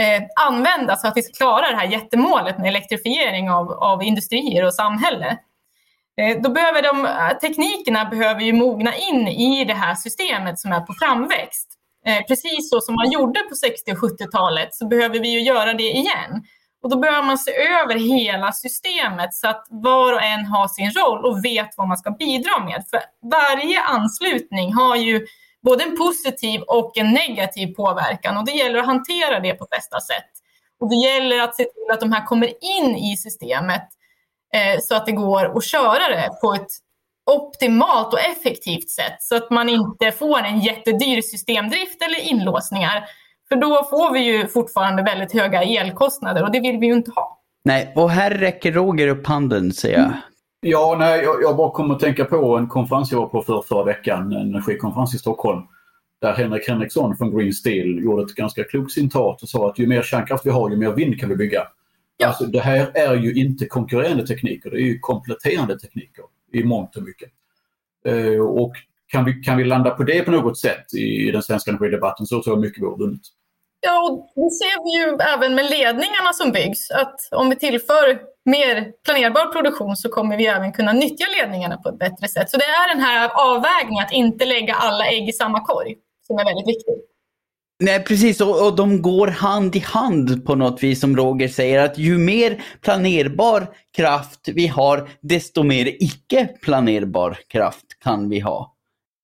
eh, 0.00 0.22
användas 0.40 1.00
för 1.00 1.08
att 1.08 1.16
vi 1.16 1.22
ska 1.22 1.32
klara 1.32 1.70
det 1.70 1.76
här 1.76 1.86
jättemålet 1.86 2.58
med 2.58 2.68
elektrifiering 2.68 3.50
av, 3.50 3.72
av 3.72 4.02
industrier 4.02 4.64
och 4.64 4.74
samhälle. 4.74 5.38
Eh, 6.20 6.40
då 6.42 6.50
behöver 6.50 6.82
de, 6.82 7.06
eh, 7.06 7.38
teknikerna 7.38 8.04
behöver 8.04 8.40
ju 8.40 8.52
mogna 8.52 8.96
in 8.96 9.28
i 9.28 9.64
det 9.64 9.74
här 9.74 9.94
systemet 9.94 10.58
som 10.58 10.72
är 10.72 10.80
på 10.80 10.94
framväxt. 10.94 11.68
Eh, 12.06 12.26
precis 12.26 12.70
så 12.70 12.80
som 12.80 12.94
man 12.94 13.10
gjorde 13.10 13.40
på 13.40 13.54
60 13.54 13.92
och 13.92 13.98
70-talet 13.98 14.74
så 14.74 14.86
behöver 14.86 15.20
vi 15.20 15.28
ju 15.28 15.40
göra 15.40 15.74
det 15.74 15.90
igen. 15.90 16.42
Och 16.82 16.90
då 16.90 16.98
behöver 16.98 17.26
man 17.26 17.38
se 17.38 17.50
över 17.50 17.94
hela 17.94 18.52
systemet 18.52 19.34
så 19.34 19.48
att 19.48 19.66
var 19.70 20.12
och 20.12 20.22
en 20.22 20.44
har 20.44 20.68
sin 20.68 20.90
roll 20.90 21.24
och 21.24 21.44
vet 21.44 21.70
vad 21.76 21.88
man 21.88 21.98
ska 21.98 22.10
bidra 22.10 22.64
med. 22.64 22.84
För 22.90 23.00
varje 23.30 23.82
anslutning 23.82 24.74
har 24.74 24.96
ju 24.96 25.26
både 25.62 25.84
en 25.84 25.96
positiv 25.96 26.60
och 26.60 26.98
en 26.98 27.12
negativ 27.12 27.74
påverkan 27.74 28.36
och 28.36 28.46
det 28.46 28.52
gäller 28.52 28.78
att 28.78 28.86
hantera 28.86 29.40
det 29.40 29.54
på 29.54 29.66
bästa 29.70 30.00
sätt. 30.00 30.30
Och 30.80 30.90
det 30.90 30.96
gäller 30.96 31.40
att 31.40 31.56
se 31.56 31.64
till 31.64 31.92
att 31.92 32.00
de 32.00 32.12
här 32.12 32.26
kommer 32.26 32.46
in 32.46 32.96
i 32.96 33.16
systemet 33.16 33.88
eh, 34.54 34.80
så 34.80 34.94
att 34.94 35.06
det 35.06 35.12
går 35.12 35.58
att 35.58 35.64
köra 35.64 36.08
det 36.08 36.30
på 36.40 36.54
ett 36.54 36.70
optimalt 37.30 38.12
och 38.12 38.20
effektivt 38.20 38.90
sätt 38.90 39.16
så 39.20 39.36
att 39.36 39.50
man 39.50 39.68
inte 39.68 40.12
får 40.12 40.38
en 40.38 40.60
jättedyr 40.60 41.22
systemdrift 41.22 42.02
eller 42.02 42.18
inlåsningar. 42.18 43.04
För 43.48 43.56
då 43.56 43.86
får 43.90 44.12
vi 44.12 44.20
ju 44.20 44.46
fortfarande 44.46 45.02
väldigt 45.02 45.32
höga 45.32 45.62
elkostnader 45.62 46.42
och 46.42 46.52
det 46.52 46.60
vill 46.60 46.78
vi 46.78 46.86
ju 46.86 46.92
inte 46.92 47.10
ha. 47.10 47.40
Nej, 47.64 47.92
och 47.96 48.10
här 48.10 48.30
räcker 48.30 48.72
Roger 48.72 49.08
upp 49.08 49.26
handen 49.26 49.72
ser 49.72 49.92
jag. 49.92 50.12
Ja, 50.60 50.96
nej, 50.98 51.22
jag, 51.22 51.42
jag 51.42 51.56
bara 51.56 51.70
kommer 51.70 51.94
att 51.94 52.00
tänka 52.00 52.24
på 52.24 52.56
en 52.56 52.68
konferens 52.68 53.12
jag 53.12 53.18
var 53.18 53.26
på 53.26 53.42
för 53.42 53.62
förra 53.68 53.84
veckan, 53.84 54.32
en 54.32 54.48
energikonferens 54.48 55.14
i 55.14 55.18
Stockholm. 55.18 55.62
Där 56.20 56.32
Henrik 56.32 56.68
Henriksson 56.68 57.16
från 57.16 57.36
Green 57.36 57.52
Steel 57.52 58.04
gjorde 58.04 58.22
ett 58.22 58.34
ganska 58.34 58.64
klokt 58.64 58.92
citat 58.92 59.42
och 59.42 59.48
sa 59.48 59.70
att 59.70 59.78
ju 59.78 59.86
mer 59.86 60.02
kärnkraft 60.02 60.46
vi 60.46 60.50
har, 60.50 60.70
ju 60.70 60.76
mer 60.76 60.92
vind 60.92 61.20
kan 61.20 61.28
vi 61.28 61.36
bygga. 61.36 61.62
Ja. 62.16 62.26
Alltså, 62.26 62.44
det 62.44 62.60
här 62.60 62.90
är 62.94 63.14
ju 63.14 63.34
inte 63.34 63.66
konkurrerande 63.66 64.26
tekniker, 64.26 64.70
det 64.70 64.76
är 64.76 64.84
ju 64.84 64.98
kompletterande 64.98 65.78
tekniker 65.78 66.24
i 66.52 66.64
mångt 66.64 66.96
och 66.96 67.02
mycket. 67.02 67.28
Eh, 68.06 68.40
och 68.40 68.72
kan 69.06 69.24
vi, 69.24 69.32
kan 69.32 69.56
vi 69.56 69.64
landa 69.64 69.90
på 69.90 70.02
det 70.02 70.22
på 70.22 70.30
något 70.30 70.58
sätt 70.58 70.94
i 70.94 71.30
den 71.30 71.42
svenska 71.42 71.70
energidebatten 71.70 72.26
så 72.26 72.42
tror 72.42 72.56
jag 72.56 72.60
mycket 72.60 72.82
vore 72.82 72.98
vunnet. 72.98 73.20
Ja, 73.80 74.02
och 74.02 74.30
det 74.34 74.50
ser 74.50 74.84
vi 74.84 74.90
ju 75.00 75.16
även 75.34 75.54
med 75.54 75.70
ledningarna 75.70 76.32
som 76.32 76.52
byggs. 76.52 76.90
Att 76.90 77.28
om 77.30 77.50
vi 77.50 77.56
tillför 77.56 78.20
mer 78.44 78.92
planerbar 79.04 79.52
produktion 79.52 79.96
så 79.96 80.08
kommer 80.08 80.36
vi 80.36 80.46
även 80.46 80.72
kunna 80.72 80.92
nyttja 80.92 81.26
ledningarna 81.40 81.76
på 81.76 81.88
ett 81.88 81.98
bättre 81.98 82.28
sätt. 82.28 82.50
Så 82.50 82.56
det 82.56 82.64
är 82.64 82.94
den 82.94 83.04
här 83.04 83.30
avvägningen 83.34 84.04
att 84.04 84.12
inte 84.12 84.44
lägga 84.44 84.74
alla 84.74 85.06
ägg 85.06 85.28
i 85.28 85.32
samma 85.32 85.60
korg 85.60 85.94
som 86.26 86.38
är 86.38 86.44
väldigt 86.44 86.68
viktig. 86.68 86.94
Nej 87.80 88.04
precis 88.04 88.40
och, 88.40 88.66
och 88.66 88.76
de 88.76 89.02
går 89.02 89.26
hand 89.26 89.76
i 89.76 89.78
hand 89.78 90.46
på 90.46 90.54
något 90.54 90.82
vis 90.82 91.00
som 91.00 91.16
Roger 91.16 91.48
säger 91.48 91.78
att 91.78 91.98
ju 91.98 92.18
mer 92.18 92.62
planerbar 92.80 93.66
kraft 93.96 94.48
vi 94.54 94.66
har 94.66 95.08
desto 95.20 95.62
mer 95.62 95.86
icke 95.86 96.48
planerbar 96.62 97.38
kraft 97.48 97.86
kan 98.04 98.28
vi 98.28 98.40
ha. 98.40 98.74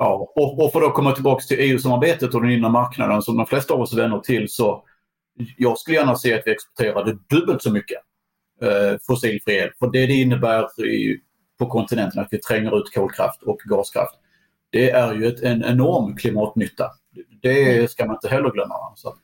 Ja, 0.04 0.32
och, 0.34 0.64
och 0.64 0.72
för 0.72 0.82
att 0.82 0.94
komma 0.94 1.12
tillbaka 1.12 1.42
till 1.42 1.56
EU-samarbetet 1.60 2.34
och 2.34 2.42
den 2.42 2.50
inre 2.50 2.70
marknaden 2.70 3.22
som 3.22 3.36
de 3.36 3.46
flesta 3.46 3.74
av 3.74 3.80
oss 3.80 3.94
vänner 3.94 4.18
till 4.18 4.48
så 4.48 4.84
jag 5.56 5.78
skulle 5.78 5.96
gärna 5.96 6.16
se 6.16 6.34
att 6.34 6.42
vi 6.46 6.50
exporterade 6.50 7.18
dubbelt 7.30 7.62
så 7.62 7.72
mycket 7.72 7.98
eh, 8.62 8.98
fossilfri 9.06 9.54
el. 9.54 9.70
För 9.78 9.90
det 9.92 10.06
det 10.06 10.12
innebär 10.12 10.84
i, 10.86 11.20
på 11.58 11.66
kontinenten 11.66 12.20
att 12.20 12.28
vi 12.30 12.38
tränger 12.38 12.78
ut 12.78 12.94
kolkraft 12.94 13.42
och 13.42 13.58
gaskraft. 13.64 14.14
Det 14.70 14.90
är 14.90 15.14
ju 15.14 15.26
ett, 15.26 15.42
en 15.42 15.64
enorm 15.64 16.16
klimatnytta. 16.16 16.90
Det 17.42 17.90
ska 17.90 18.06
man 18.06 18.16
inte 18.16 18.28
heller 18.28 18.50
glömma. 18.50 18.74
Så. 18.96 19.14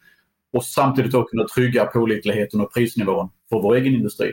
Och 0.52 0.64
samtidigt 0.64 1.14
också 1.14 1.30
kunna 1.30 1.48
trygga 1.48 1.84
pålitligheten 1.84 2.60
och 2.60 2.74
prisnivån 2.74 3.28
för 3.48 3.62
vår 3.62 3.74
egen 3.74 3.94
industri 3.94 4.32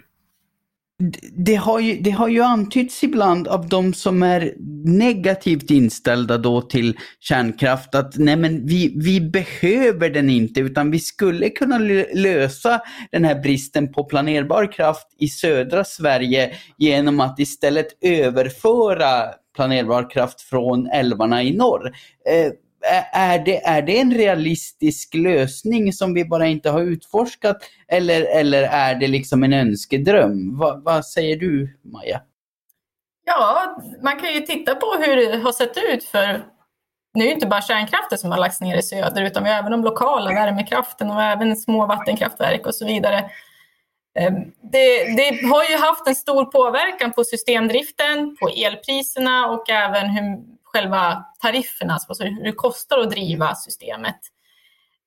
det 1.46 1.56
har, 1.56 1.80
ju, 1.80 2.02
det 2.02 2.12
har 2.12 2.28
ju 2.28 2.42
antytts 2.42 3.04
ibland 3.04 3.48
av 3.48 3.70
de 3.70 3.94
som 3.94 4.24
är 4.24 4.54
negativt 4.86 5.72
inställda 5.72 6.38
då 6.38 6.62
till 6.62 6.98
kärnkraft 7.20 7.96
att 7.96 8.18
nej 8.18 8.36
men 8.36 8.68
vi, 8.68 8.94
vi 8.96 9.22
behöver 9.22 10.10
den 10.10 10.30
inte 10.30 10.60
utan 10.60 10.92
vi 10.92 11.00
skulle 11.00 11.50
kunna 11.50 11.78
lösa 12.14 12.82
den 13.12 13.26
här 13.26 13.42
bristen 13.42 13.94
på 13.94 14.04
planerbar 14.04 14.72
kraft 14.72 15.08
i 15.20 15.28
södra 15.28 15.84
Sverige 15.84 16.52
genom 16.78 17.20
att 17.20 17.40
istället 17.40 17.88
överföra 18.02 19.34
planerbar 19.56 20.10
kraft 20.10 20.42
från 20.42 20.88
älvarna 20.88 21.44
i 21.44 21.58
norr. 21.58 21.96
Eh, 22.30 22.52
är 23.12 23.39
det, 23.39 23.65
är 23.65 23.82
det 23.82 24.00
en 24.00 24.13
realistisk 24.13 25.13
lösning 25.13 25.93
som 25.93 26.13
vi 26.13 26.26
bara 26.26 26.47
inte 26.47 26.69
har 26.69 26.82
utforskat 26.82 27.58
eller, 27.88 28.21
eller 28.21 28.63
är 28.63 28.95
det 28.95 29.08
liksom 29.08 29.43
en 29.43 29.54
önskedröm? 29.54 30.58
Va, 30.58 30.82
vad 30.84 31.06
säger 31.06 31.36
du 31.36 31.78
Maja? 31.84 32.21
Ja, 33.26 33.78
man 34.04 34.19
kan 34.19 34.34
ju 34.34 34.39
titta 34.39 34.76
på 34.76 34.95
hur 35.06 35.15
det 35.15 35.38
har 35.38 35.52
sett 35.52 35.78
ut 35.78 36.04
för 36.04 36.45
nu 37.13 37.23
är 37.23 37.28
ju 37.28 37.34
inte 37.34 37.47
bara 37.47 37.62
kärnkraften 37.62 38.17
som 38.17 38.32
har 38.32 38.38
lagts 38.38 38.62
ner 38.62 38.78
i 38.78 38.82
söder 38.82 39.21
utan 39.23 39.43
vi 39.43 39.50
har 39.50 39.60
även 39.60 39.71
de 39.71 39.84
lokala 39.84 40.34
värmekraften 40.34 41.12
och 41.12 41.21
även 41.21 41.56
små 41.56 41.86
vattenkraftverk 41.86 42.65
och 42.65 42.76
så 42.76 42.86
vidare. 42.86 43.30
Ehm, 44.19 44.34
det, 44.62 45.15
det, 45.17 45.47
har 45.47 45.63
ju 45.63 45.78
haft 45.78 46.08
en 46.08 46.15
stor 46.15 46.45
påverkan 46.45 47.12
på 47.12 47.23
systemdriften, 47.23 48.38
på 48.39 48.50
elpriserna 48.50 49.47
och 49.47 49.69
även 49.69 50.10
hur 50.10 50.57
själva 50.78 51.26
tarifferna, 51.42 51.94
alltså 51.94 52.24
hur 52.24 52.44
det 52.44 52.52
kostar 52.52 52.98
att 52.98 53.10
driva 53.10 53.56
systemet. 53.56 54.20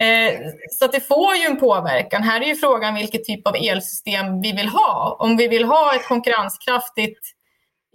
Eh, 0.02 0.40
så 0.70 0.84
att 0.84 0.92
det 0.92 1.00
får 1.00 1.36
ju 1.36 1.44
en 1.44 1.60
påverkan. 1.60 2.22
Här 2.22 2.40
är 2.40 2.46
ju 2.46 2.56
frågan 2.56 2.94
vilket 2.94 3.24
typ 3.24 3.46
av 3.46 3.56
elsystem 3.56 4.40
vi 4.40 4.52
vill 4.52 4.68
ha. 4.68 5.16
Om 5.20 5.36
vi 5.36 5.48
vill 5.48 5.64
ha 5.64 5.94
ett 5.94 6.08
konkurrenskraftigt 6.08 7.20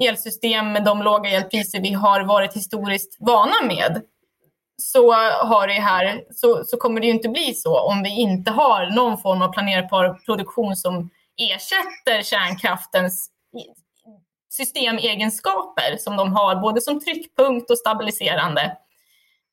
elsystem 0.04 0.72
med 0.72 0.84
de 0.84 1.02
låga 1.02 1.30
elpriser 1.30 1.82
vi 1.82 1.94
har 1.94 2.24
varit 2.24 2.54
historiskt 2.54 3.18
vana 3.20 3.56
med 3.68 4.02
så, 4.78 5.14
har 5.44 5.68
det 5.68 5.74
här, 5.74 6.22
så, 6.36 6.64
så 6.66 6.78
kommer 6.78 7.02
det 7.02 7.08
ju 7.08 7.14
inte 7.14 7.30
bli 7.30 7.54
så 7.54 7.80
om 7.80 8.04
vi 8.04 8.10
inte 8.10 8.52
har 8.52 8.86
någon 8.96 9.18
form 9.18 9.42
av 9.42 9.54
planerbar 9.54 10.20
produktion 10.26 10.76
som 10.76 11.10
ersätter 11.38 12.22
kärnkraftens 12.22 13.30
systemegenskaper 14.56 15.98
som 15.98 16.18
de 16.18 16.34
har, 16.34 16.56
både 16.56 16.82
som 16.82 17.00
tryckpunkt 17.00 17.72
och 17.72 17.78
stabiliserande. 17.78 18.62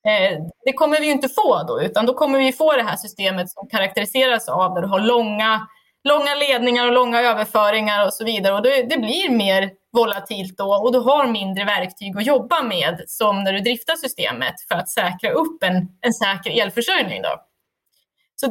Eh, 0.07 0.39
det 0.65 0.73
kommer 0.73 0.99
vi 0.99 1.11
inte 1.11 1.29
få 1.29 1.63
då, 1.63 1.81
utan 1.81 2.05
då 2.05 2.13
kommer 2.13 2.39
vi 2.39 2.53
få 2.53 2.73
det 2.75 2.83
här 2.83 2.95
systemet 2.95 3.49
som 3.49 3.67
karaktäriseras 3.67 4.49
av 4.49 4.73
där 4.73 4.81
du 4.81 4.87
har 4.87 4.99
långa, 4.99 5.67
långa 6.03 6.35
ledningar 6.35 6.87
och 6.87 6.93
långa 6.93 7.21
överföringar 7.21 8.05
och 8.05 8.13
så 8.13 8.25
vidare. 8.25 8.53
Och 8.53 8.61
det, 8.61 8.83
det 8.83 8.97
blir 8.97 9.29
mer 9.29 9.71
volatilt 9.93 10.57
då 10.57 10.75
och 10.75 10.93
du 10.93 10.99
har 10.99 11.27
mindre 11.27 11.65
verktyg 11.65 12.17
att 12.17 12.25
jobba 12.25 12.63
med 12.63 13.03
som 13.07 13.43
när 13.43 13.53
du 13.53 13.59
driftar 13.59 13.95
systemet 13.95 14.55
för 14.67 14.75
att 14.75 14.89
säkra 14.89 15.31
upp 15.31 15.63
en, 15.63 15.75
en 16.01 16.13
säker 16.13 16.61
elförsörjning. 16.61 17.21
Då. 17.21 17.29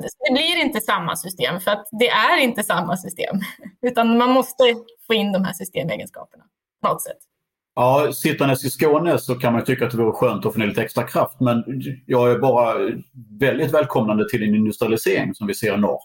Så 0.00 0.09
det 0.26 0.33
blir 0.33 0.64
inte 0.64 0.81
samma 0.81 1.16
system 1.16 1.61
för 1.61 1.70
att 1.70 1.88
det 1.90 2.09
är 2.09 2.42
inte 2.42 2.62
samma 2.62 2.96
system. 2.96 3.37
Utan 3.83 4.18
man 4.18 4.31
måste 4.31 4.64
få 5.07 5.14
in 5.14 5.33
de 5.33 5.44
här 5.44 5.52
systemegenskaperna 5.52 6.44
på 6.83 6.88
något 6.88 7.02
sätt. 7.02 7.18
Ja, 7.74 8.12
sittandes 8.12 8.64
i 8.64 8.70
Skåne 8.70 9.18
så 9.18 9.35
kan 9.35 9.52
man 9.52 9.64
tycka 9.64 9.85
att 9.85 9.90
det 9.90 9.96
vore 9.96 10.12
skönt 10.12 10.46
att 10.46 10.52
få 10.52 10.59
ner 10.59 10.66
lite 10.66 10.83
extra 10.83 11.02
kraft 11.02 11.40
men 11.40 11.64
jag 12.07 12.31
är 12.31 12.38
bara 12.38 12.90
väldigt 13.40 13.74
välkomnande 13.74 14.28
till 14.28 14.42
en 14.42 14.55
industrialisering 14.55 15.35
som 15.35 15.46
vi 15.46 15.55
ser 15.55 15.74
i 15.74 15.81
norr. 15.81 16.00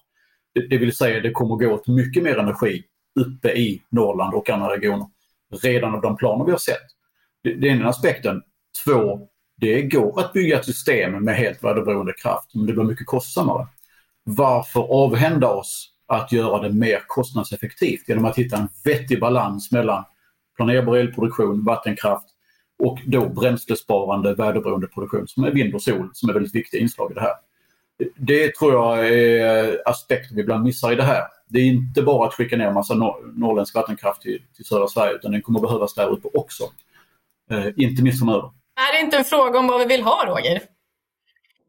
Det 0.69 0.77
vill 0.77 0.95
säga 0.95 1.19
det 1.19 1.31
kommer 1.31 1.55
gå 1.55 1.73
åt 1.73 1.87
mycket 1.87 2.23
mer 2.23 2.37
energi 2.37 2.83
uppe 3.19 3.51
i 3.51 3.81
Norrland 3.89 4.33
och 4.33 4.49
andra 4.49 4.75
regioner 4.75 5.07
redan 5.61 5.95
av 5.95 6.01
de 6.01 6.17
planer 6.17 6.45
vi 6.45 6.51
har 6.51 6.59
sett. 6.59 6.87
Det 7.43 7.49
är 7.49 7.55
den 7.55 7.85
aspekten. 7.85 8.41
Två, 8.85 9.19
det 9.57 9.81
går 9.81 10.19
att 10.19 10.33
bygga 10.33 10.59
ett 10.59 10.65
system 10.65 11.23
med 11.23 11.35
helt 11.35 11.63
väderberoende 11.63 12.13
kraft 12.13 12.55
men 12.55 12.65
det 12.65 12.73
blir 12.73 12.83
mycket 12.83 13.07
kostsammare 13.07 13.67
varför 14.29 14.79
avhända 14.79 15.47
oss 15.47 15.89
att 16.07 16.31
göra 16.31 16.61
det 16.61 16.73
mer 16.73 17.03
kostnadseffektivt 17.07 18.09
genom 18.09 18.25
att 18.25 18.37
hitta 18.37 18.57
en 18.57 18.69
vettig 18.83 19.19
balans 19.19 19.71
mellan 19.71 20.03
planerbar 20.55 20.97
elproduktion, 20.97 21.63
vattenkraft 21.65 22.25
och 22.83 22.99
då 23.05 23.29
bränslesparande 23.29 24.33
väderberoende 24.33 24.87
produktion 24.87 25.27
som 25.27 25.43
är 25.43 25.51
vind 25.51 25.75
och 25.75 25.81
sol 25.81 26.09
som 26.13 26.29
är 26.29 26.33
väldigt 26.33 26.55
viktiga 26.55 26.81
inslag 26.81 27.11
i 27.11 27.13
det 27.13 27.21
här. 27.21 27.33
Det 28.15 28.55
tror 28.55 28.73
jag 28.73 29.09
är 29.09 29.89
aspekter 29.89 30.35
vi 30.35 30.41
ibland 30.41 30.63
missar 30.63 30.91
i 30.91 30.95
det 30.95 31.03
här. 31.03 31.23
Det 31.47 31.59
är 31.59 31.65
inte 31.65 32.01
bara 32.01 32.27
att 32.27 32.33
skicka 32.33 32.57
ner 32.57 32.71
massa 32.71 32.93
norrländsk 33.35 33.75
vattenkraft 33.75 34.21
till, 34.21 34.41
till 34.55 34.65
södra 34.65 34.87
Sverige 34.87 35.13
utan 35.13 35.31
den 35.31 35.41
kommer 35.41 35.59
behövas 35.59 35.93
där 35.93 36.07
uppe 36.07 36.27
också. 36.33 36.63
Eh, 37.51 37.67
inte 37.75 38.03
minst 38.03 38.19
framöver. 38.19 38.51
Är 38.75 38.99
det 38.99 39.05
inte 39.05 39.17
en 39.17 39.23
fråga 39.23 39.59
om 39.59 39.67
vad 39.67 39.79
vi 39.79 39.85
vill 39.85 40.03
ha 40.03 40.25
Roger? 40.25 40.61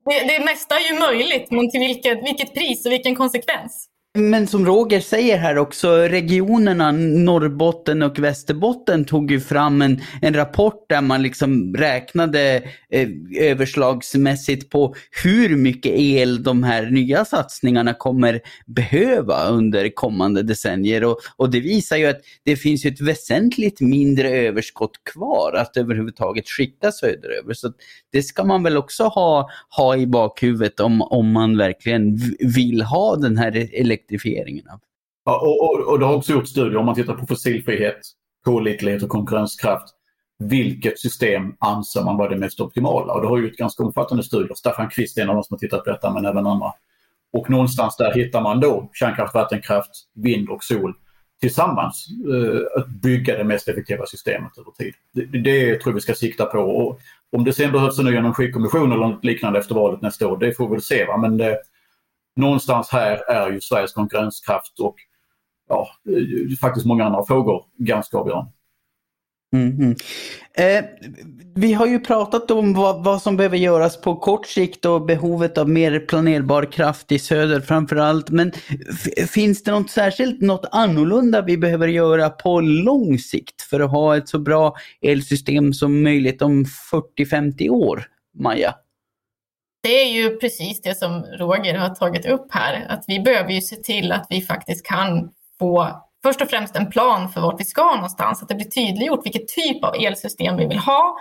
Det, 0.09 0.25
det 0.25 0.45
mesta 0.45 0.75
är 0.81 0.93
ju 0.93 1.01
möjligt, 1.01 1.51
men 1.51 1.71
till 1.71 1.81
vilket, 1.81 2.19
vilket 2.25 2.55
pris 2.55 2.87
och 2.87 2.93
vilken 2.93 3.15
konsekvens? 3.15 3.89
Men 4.19 4.47
som 4.47 4.67
Roger 4.67 5.01
säger 5.01 5.39
här 5.39 5.59
också, 5.59 5.97
regionerna 5.97 6.93
Norrbotten 6.93 8.03
och 8.03 8.19
Västerbotten 8.19 9.05
tog 9.05 9.31
ju 9.31 9.41
fram 9.41 9.83
en, 9.83 10.01
en 10.23 10.35
rapport 10.35 10.87
där 10.89 11.01
man 11.01 11.23
liksom 11.23 11.75
räknade 11.77 12.63
eh, 12.91 13.09
överslagsmässigt 13.39 14.71
på 14.71 14.95
hur 15.25 15.57
mycket 15.57 15.93
el 15.95 16.43
de 16.43 16.63
här 16.63 16.91
nya 16.91 17.25
satsningarna 17.25 17.95
kommer 17.95 18.41
behöva 18.67 19.49
under 19.49 19.95
kommande 19.95 20.43
decennier. 20.43 21.05
Och, 21.05 21.19
och 21.37 21.51
det 21.51 21.61
visar 21.61 21.97
ju 21.97 22.07
att 22.07 22.21
det 22.45 22.57
finns 22.57 22.85
ett 22.85 23.01
väsentligt 23.01 23.81
mindre 23.81 24.31
överskott 24.31 25.05
kvar 25.13 25.53
att 25.57 25.77
överhuvudtaget 25.77 26.49
skicka 26.49 26.93
söderöver. 26.93 27.55
Så 27.55 27.73
det 28.13 28.23
ska 28.23 28.45
man 28.45 28.63
väl 28.63 28.77
också 28.77 29.05
ha, 29.05 29.51
ha 29.77 29.97
i 29.97 30.07
bakhuvudet 30.07 30.81
om, 30.81 31.03
om 31.03 31.33
man 31.33 31.57
verkligen 31.57 32.19
vill 32.39 32.83
ha 32.83 33.17
den 33.17 33.39
här 33.39 33.69
elektriciteten 33.73 34.08
elektrifieringen 34.09 34.69
av. 34.69 34.81
Ja, 35.25 35.39
och, 35.41 35.63
och, 35.63 35.93
och 35.93 35.99
det 35.99 36.07
har 36.07 36.15
också 36.15 36.33
gjorts 36.33 36.51
studier 36.51 36.77
om 36.77 36.87
man 36.87 36.95
tittar 36.95 37.15
på 37.15 37.27
fossilfrihet, 37.27 37.99
pålitlighet 38.45 39.03
och 39.03 39.09
konkurrenskraft. 39.09 39.95
Vilket 40.39 40.99
system 40.99 41.55
anser 41.59 42.05
man 42.05 42.17
vara 42.17 42.29
det 42.29 42.37
mest 42.37 42.61
optimala? 42.61 43.13
Och 43.13 43.23
det 43.23 43.29
har 43.29 43.39
gjort 43.39 43.57
ganska 43.57 43.83
omfattande 43.83 44.23
studier. 44.23 44.55
Staffan 44.55 44.89
Kvist 44.89 45.19
är 45.19 45.23
en 45.23 45.29
av 45.29 45.35
de 45.35 45.45
som 45.45 45.55
har 45.55 45.59
tittat 45.59 45.85
på 45.85 45.91
detta, 45.91 46.13
men 46.13 46.27
även 46.27 46.47
andra. 46.47 46.73
Och 47.33 47.51
någonstans 47.51 47.97
där 47.97 48.15
hittar 48.15 48.41
man 48.41 48.61
då 48.61 48.91
kärnkraft, 48.93 49.35
vattenkraft, 49.35 49.91
vind 50.15 50.49
och 50.49 50.65
sol 50.65 50.95
tillsammans 51.41 52.07
eh, 52.33 52.81
att 52.81 52.89
bygga 52.89 53.39
det 53.39 53.45
mest 53.45 53.69
effektiva 53.69 54.07
systemet 54.07 54.59
över 54.59 54.71
tid. 54.71 54.95
Det, 55.13 55.39
det 55.39 55.81
tror 55.81 55.93
vi 55.93 56.01
ska 56.01 56.15
sikta 56.15 56.45
på. 56.47 56.59
Och 56.59 57.01
om 57.37 57.45
det 57.45 57.53
sen 57.53 57.73
behövs 57.73 57.99
en 57.99 58.05
ny 58.05 58.17
energikommission 58.17 58.93
eller 58.93 59.07
något 59.07 59.25
liknande 59.25 59.59
efter 59.59 59.75
valet 59.75 60.03
nästa 60.03 60.29
år, 60.29 60.37
det 60.37 60.57
får 60.57 60.69
vi 60.69 60.73
väl 60.73 60.83
se. 60.83 61.05
Va? 61.05 61.17
Men 61.17 61.37
det, 61.37 61.59
någonstans 62.39 62.89
här 62.91 63.31
är 63.31 63.51
ju 63.51 63.61
Sveriges 63.61 63.93
konkurrenskraft 63.93 64.81
och 64.81 64.97
ja, 65.69 65.89
faktiskt 66.61 66.87
många 66.87 67.05
andra 67.05 67.25
frågor 67.25 67.65
ganska 67.79 68.17
avgörande. 68.17 68.51
Mm 69.53 69.73
-hmm. 69.73 69.97
eh, 70.55 70.85
vi 71.55 71.73
har 71.73 71.87
ju 71.87 72.01
pratat 72.01 72.51
om 72.51 72.75
vad, 72.75 73.05
vad, 73.05 73.23
som 73.23 73.37
behöver 73.37 73.57
göras 73.57 74.01
på 74.01 74.17
kort 74.17 74.47
sikt 74.47 74.85
och 74.85 75.07
behovet 75.07 75.59
av 75.59 75.69
mer 75.69 76.01
planerbar 76.01 76.73
kraft 76.73 77.13
i 77.13 77.19
söder 77.19 77.61
framförallt. 77.61 78.31
Men 78.31 78.53
finns 79.29 79.63
det 79.63 79.71
något 79.71 79.91
särskilt, 79.91 80.41
något 80.41 80.69
annorlunda 80.73 81.43
vi 81.43 81.59
behöver 81.59 81.89
göra 81.89 82.31
på 82.31 82.61
lång 82.61 83.19
sikt 83.19 83.63
för 83.63 83.81
att 83.81 83.91
ha 83.91 84.17
ett 84.17 84.29
så 84.29 84.39
bra 84.39 84.77
elsystem 85.01 85.73
som 85.73 86.03
möjligt 86.03 86.43
om 86.43 86.65
40-50 87.19 87.69
år, 87.69 88.05
Maja? 88.39 88.75
Det 89.83 90.03
är 90.03 90.07
ju 90.07 90.37
precis 90.37 90.83
det 90.83 90.95
som 90.95 91.23
Roger 91.25 91.75
har 91.75 91.95
tagit 91.95 92.27
upp 92.27 92.47
här, 92.51 92.87
att 92.89 93.05
vi 93.07 93.21
behöver 93.21 93.51
ju 93.51 93.61
se 93.61 93.77
till 93.77 94.13
att 94.13 94.27
vi 94.31 94.43
faktiskt 94.43 94.87
kan 94.87 95.31
få 95.59 96.03
först 96.23 96.41
och 96.41 96.51
främst 96.51 96.77
en 96.77 96.91
plan 96.91 97.29
för 97.29 97.41
vart 97.41 97.61
vi 97.61 97.65
ska 97.65 97.95
någonstans, 97.95 98.43
att 98.43 98.49
det 98.49 98.55
blir 98.55 98.71
tydliggjort 98.71 99.27
vilket 99.27 99.49
typ 99.49 99.85
av 99.85 99.95
elsystem 99.95 100.57
vi 100.57 100.67
vill 100.67 100.79
ha. 100.79 101.19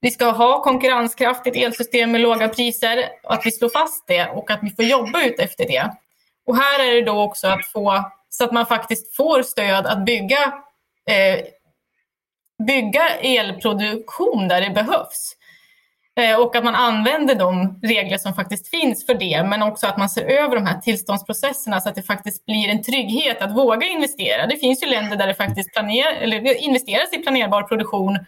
Vi 0.00 0.10
ska 0.10 0.30
ha 0.30 0.62
konkurrenskraftigt 0.62 1.56
elsystem 1.56 2.12
med 2.12 2.20
låga 2.20 2.48
priser, 2.48 3.08
att 3.22 3.46
vi 3.46 3.50
slår 3.50 3.68
fast 3.68 4.06
det 4.06 4.28
och 4.28 4.50
att 4.50 4.60
vi 4.62 4.70
får 4.70 4.84
jobba 4.84 5.22
ut 5.22 5.38
efter 5.38 5.66
det. 5.66 5.90
Och 6.46 6.56
här 6.56 6.80
är 6.80 6.94
det 6.94 7.02
då 7.02 7.22
också 7.22 7.46
att 7.46 7.66
få, 7.66 8.10
så 8.28 8.44
att 8.44 8.52
man 8.52 8.66
faktiskt 8.66 9.16
får 9.16 9.42
stöd 9.42 9.86
att 9.86 10.04
bygga, 10.04 10.54
eh, 11.08 11.40
bygga 12.66 13.08
elproduktion 13.08 14.48
där 14.48 14.60
det 14.60 14.70
behövs. 14.70 15.36
Eh, 16.20 16.40
och 16.40 16.56
att 16.56 16.64
man 16.64 16.74
använder 16.74 17.34
de 17.34 17.80
regler 17.82 18.18
som 18.18 18.34
faktiskt 18.34 18.68
finns 18.68 19.06
för 19.06 19.14
det, 19.14 19.42
men 19.44 19.62
också 19.62 19.86
att 19.86 19.98
man 19.98 20.08
ser 20.08 20.24
över 20.24 20.56
de 20.56 20.66
här 20.66 20.80
tillståndsprocesserna 20.80 21.80
så 21.80 21.88
att 21.88 21.94
det 21.94 22.02
faktiskt 22.02 22.46
blir 22.46 22.68
en 22.68 22.82
trygghet 22.82 23.42
att 23.42 23.56
våga 23.56 23.86
investera. 23.86 24.46
Det 24.46 24.56
finns 24.56 24.82
ju 24.82 24.86
länder 24.86 25.16
där 25.16 25.26
det 25.26 25.34
faktiskt 25.34 25.72
planer, 25.72 26.12
eller 26.20 26.64
investeras 26.64 27.12
i 27.12 27.18
planerbar 27.18 27.62
produktion 27.62 28.18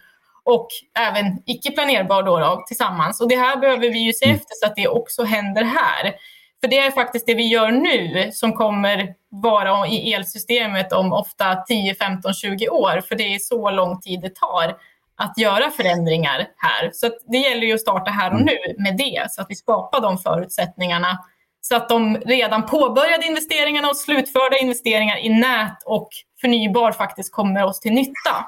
och 0.44 0.68
även 0.98 1.42
icke 1.46 1.70
planerbar 1.70 2.22
då, 2.22 2.38
då, 2.38 2.64
tillsammans. 2.66 3.20
Och 3.20 3.28
det 3.28 3.36
här 3.36 3.56
behöver 3.56 3.88
vi 3.90 3.98
ju 3.98 4.12
se 4.12 4.24
mm. 4.24 4.36
efter 4.36 4.54
så 4.60 4.66
att 4.66 4.76
det 4.76 4.88
också 4.88 5.24
händer 5.24 5.64
här. 5.64 6.14
För 6.60 6.68
det 6.68 6.78
är 6.78 6.90
faktiskt 6.90 7.26
det 7.26 7.34
vi 7.34 7.48
gör 7.48 7.70
nu 7.70 8.30
som 8.32 8.52
kommer 8.52 9.14
vara 9.28 9.86
i 9.86 10.12
elsystemet 10.12 10.92
om 10.92 11.12
ofta 11.12 11.54
10, 11.54 11.94
15, 11.94 12.34
20 12.34 12.68
år. 12.68 13.02
För 13.08 13.14
det 13.14 13.34
är 13.34 13.38
så 13.38 13.70
lång 13.70 14.00
tid 14.00 14.20
det 14.20 14.34
tar 14.34 14.76
att 15.16 15.38
göra 15.38 15.70
förändringar 15.70 16.46
här. 16.56 16.90
Så 16.92 17.10
det 17.32 17.38
gäller 17.38 17.66
ju 17.66 17.74
att 17.74 17.80
starta 17.80 18.10
här 18.10 18.32
och 18.32 18.40
nu 18.40 18.58
med 18.78 18.96
det, 18.96 19.26
så 19.30 19.42
att 19.42 19.46
vi 19.50 19.54
skapar 19.54 20.00
de 20.00 20.18
förutsättningarna. 20.18 21.18
Så 21.60 21.76
att 21.76 21.88
de 21.88 22.16
redan 22.16 22.66
påbörjade 22.66 23.26
investeringarna 23.26 23.88
och 23.88 23.96
slutförda 23.96 24.58
investeringar 24.58 25.18
i 25.18 25.28
nät 25.28 25.82
och 25.84 26.08
förnybar 26.40 26.92
faktiskt 26.92 27.32
kommer 27.32 27.64
oss 27.64 27.80
till 27.80 27.92
nytta. 27.92 28.44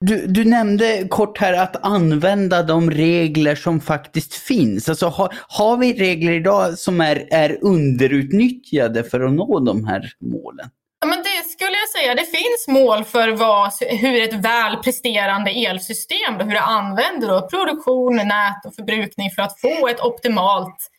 Du, 0.00 0.26
du, 0.26 0.44
nämnde 0.44 1.08
kort 1.10 1.38
här 1.38 1.52
att 1.52 1.84
använda 1.84 2.62
de 2.62 2.90
regler 2.90 3.54
som 3.54 3.80
faktiskt 3.80 4.34
finns. 4.34 4.88
Alltså 4.88 5.06
har, 5.06 5.34
har 5.48 5.76
vi 5.76 5.92
regler 5.92 6.32
idag 6.32 6.78
som 6.78 7.00
är, 7.00 7.28
är 7.30 7.58
underutnyttjade 7.64 9.04
för 9.04 9.20
att 9.20 9.32
nå 9.32 9.60
de 9.60 9.84
här 9.84 10.12
målen? 10.20 10.70
Ja, 11.00 11.06
men 11.06 11.18
det 11.18 11.50
skulle 11.50 11.76
jag 11.76 11.88
säga. 12.08 12.14
Det 12.14 12.38
finns 12.38 12.68
mål 12.68 13.04
för 13.04 13.28
vad, 13.28 13.72
hur 13.80 14.22
ett 14.22 14.44
väl 14.44 14.76
presterande 14.76 15.50
elsystem, 15.50 16.40
hur 16.40 16.54
det 16.54 16.60
använder 16.60 17.28
då, 17.28 17.48
produktion, 17.48 18.16
nät 18.16 18.66
och 18.66 18.74
förbrukning 18.74 19.30
för 19.30 19.42
att 19.42 19.60
få 19.60 19.88
ett 19.88 20.00
optimalt 20.00 20.90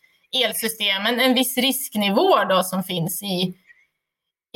elsystem. 0.44 1.06
En, 1.06 1.20
en 1.20 1.34
viss 1.34 1.56
risknivå 1.56 2.44
då 2.48 2.62
som 2.62 2.82
finns 2.82 3.22
i, 3.22 3.54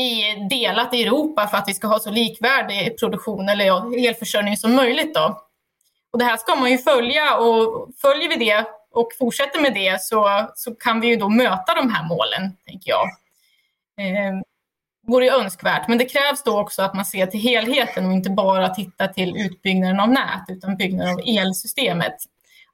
i 0.03 0.35
delat 0.51 0.95
i 0.95 1.03
Europa 1.03 1.47
för 1.47 1.57
att 1.57 1.69
vi 1.69 1.75
ska 1.75 1.87
ha 1.87 1.99
så 1.99 2.11
likvärdig 2.11 2.99
produktion 2.99 3.49
eller 3.49 3.65
ja, 3.65 3.93
elförsörjning 3.99 4.57
som 4.57 4.75
möjligt. 4.75 5.15
Då. 5.15 5.41
Och 6.13 6.19
det 6.19 6.25
här 6.25 6.37
ska 6.37 6.55
man 6.55 6.71
ju 6.71 6.79
följa 6.79 7.37
och 7.37 7.89
följer 8.03 8.29
vi 8.29 8.37
det 8.37 8.65
och 8.91 9.09
fortsätter 9.19 9.61
med 9.61 9.75
det 9.75 10.03
så, 10.03 10.51
så 10.55 10.75
kan 10.75 11.01
vi 11.01 11.07
ju 11.07 11.17
då 11.17 11.29
möta 11.29 11.75
de 11.75 11.91
här 11.91 12.09
målen, 12.09 12.57
tänker 12.67 12.91
jag. 12.91 13.09
Ehm, 14.01 14.43
Vore 15.07 15.25
ju 15.25 15.31
önskvärt, 15.31 15.89
men 15.89 15.99
det 15.99 16.05
krävs 16.05 16.43
då 16.43 16.61
också 16.61 16.83
att 16.83 16.95
man 16.95 17.05
ser 17.05 17.27
till 17.27 17.41
helheten 17.41 18.07
och 18.07 18.13
inte 18.13 18.31
bara 18.31 18.69
tittar 18.69 19.09
till 19.09 19.37
utbyggnaden 19.37 20.01
av 20.01 20.09
nät 20.09 20.45
utan 20.49 20.77
byggnaden 20.77 21.15
av 21.15 21.21
elsystemet. 21.27 22.17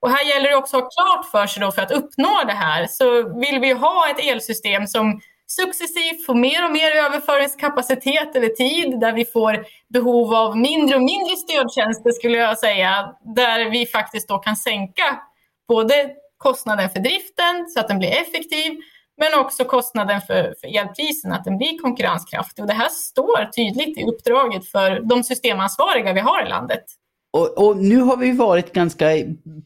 Och 0.01 0.11
här 0.11 0.25
gäller 0.25 0.51
det 0.51 0.57
också 0.57 0.77
att 0.77 0.83
ha 0.83 0.90
klart 0.90 1.31
för 1.31 1.47
sig 1.47 1.61
då 1.61 1.73
för 1.73 1.83
att 1.83 1.90
uppnå 1.90 2.43
det 2.47 2.53
här 2.53 2.87
så 2.87 3.38
vill 3.38 3.61
vi 3.61 3.73
ha 3.73 4.11
ett 4.11 4.25
elsystem 4.25 4.87
som 4.87 5.21
successivt 5.47 6.27
får 6.27 6.35
mer 6.35 6.64
och 6.64 6.73
mer 6.73 6.90
överföringskapacitet 6.90 8.37
över 8.37 8.49
tid, 8.49 9.01
där 9.01 9.12
vi 9.12 9.25
får 9.25 9.64
behov 9.88 10.35
av 10.35 10.57
mindre 10.57 10.97
och 10.97 11.03
mindre 11.03 11.37
stödtjänster 11.37 12.11
skulle 12.11 12.38
jag 12.38 12.59
säga, 12.59 13.14
där 13.35 13.71
vi 13.71 13.87
faktiskt 13.87 14.29
då 14.29 14.38
kan 14.38 14.57
sänka 14.57 15.21
både 15.69 16.11
kostnaden 16.37 16.90
för 16.90 17.01
driften 17.01 17.69
så 17.69 17.81
att 17.81 17.88
den 17.88 17.99
blir 17.99 18.11
effektiv, 18.11 18.81
men 19.20 19.40
också 19.40 19.64
kostnaden 19.64 20.20
för, 20.20 20.54
för 20.61 20.78
elprisen, 20.78 21.33
att 21.33 21.44
den 21.44 21.59
blir 21.59 21.78
konkurrenskraftig. 21.78 22.62
Och 22.62 22.68
det 22.68 22.74
här 22.74 22.88
står 22.88 23.44
tydligt 23.44 23.98
i 23.98 24.04
uppdraget 24.04 24.70
för 24.70 25.00
de 25.00 25.24
systemansvariga 25.24 26.12
vi 26.12 26.20
har 26.20 26.46
i 26.46 26.48
landet. 26.48 26.85
Och, 27.33 27.66
och, 27.66 27.77
nu 27.77 27.97
har 27.97 28.16
vi 28.16 28.33
varit 28.33 28.73
ganska 28.73 29.07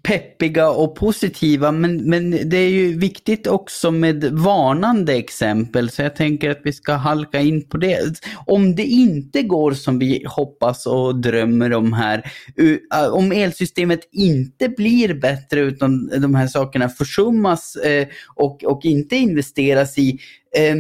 peppiga 0.03 0.71
och 0.71 0.97
positiva 0.97 1.73
men, 1.73 2.11
men 2.11 2.31
det 2.31 2.57
är 2.57 2.69
ju 2.69 2.99
viktigt 2.99 3.47
också 3.47 3.91
med 3.91 4.25
varnande 4.25 5.15
exempel 5.15 5.91
så 5.91 6.03
jag 6.03 6.17
tänker 6.17 6.51
att 6.51 6.61
vi 6.65 6.73
ska 6.73 6.93
halka 6.93 7.41
in 7.41 7.69
på 7.69 7.77
det. 7.77 8.21
Om 8.47 8.75
det 8.75 8.85
inte 8.85 9.43
går 9.43 9.73
som 9.73 9.99
vi 9.99 10.25
hoppas 10.27 10.87
och 10.87 11.21
drömmer 11.21 11.73
om 11.73 11.93
här, 11.93 12.31
om 13.13 13.33
elsystemet 13.33 14.09
inte 14.13 14.69
blir 14.69 15.15
bättre 15.15 15.61
utan 15.61 16.07
de 16.07 16.35
här 16.35 16.47
sakerna 16.47 16.89
försummas 16.89 17.77
eh, 17.77 18.09
och, 18.35 18.65
och 18.65 18.85
inte 18.85 19.17
investeras 19.17 19.99
i, 19.99 20.19
eh, 20.57 20.75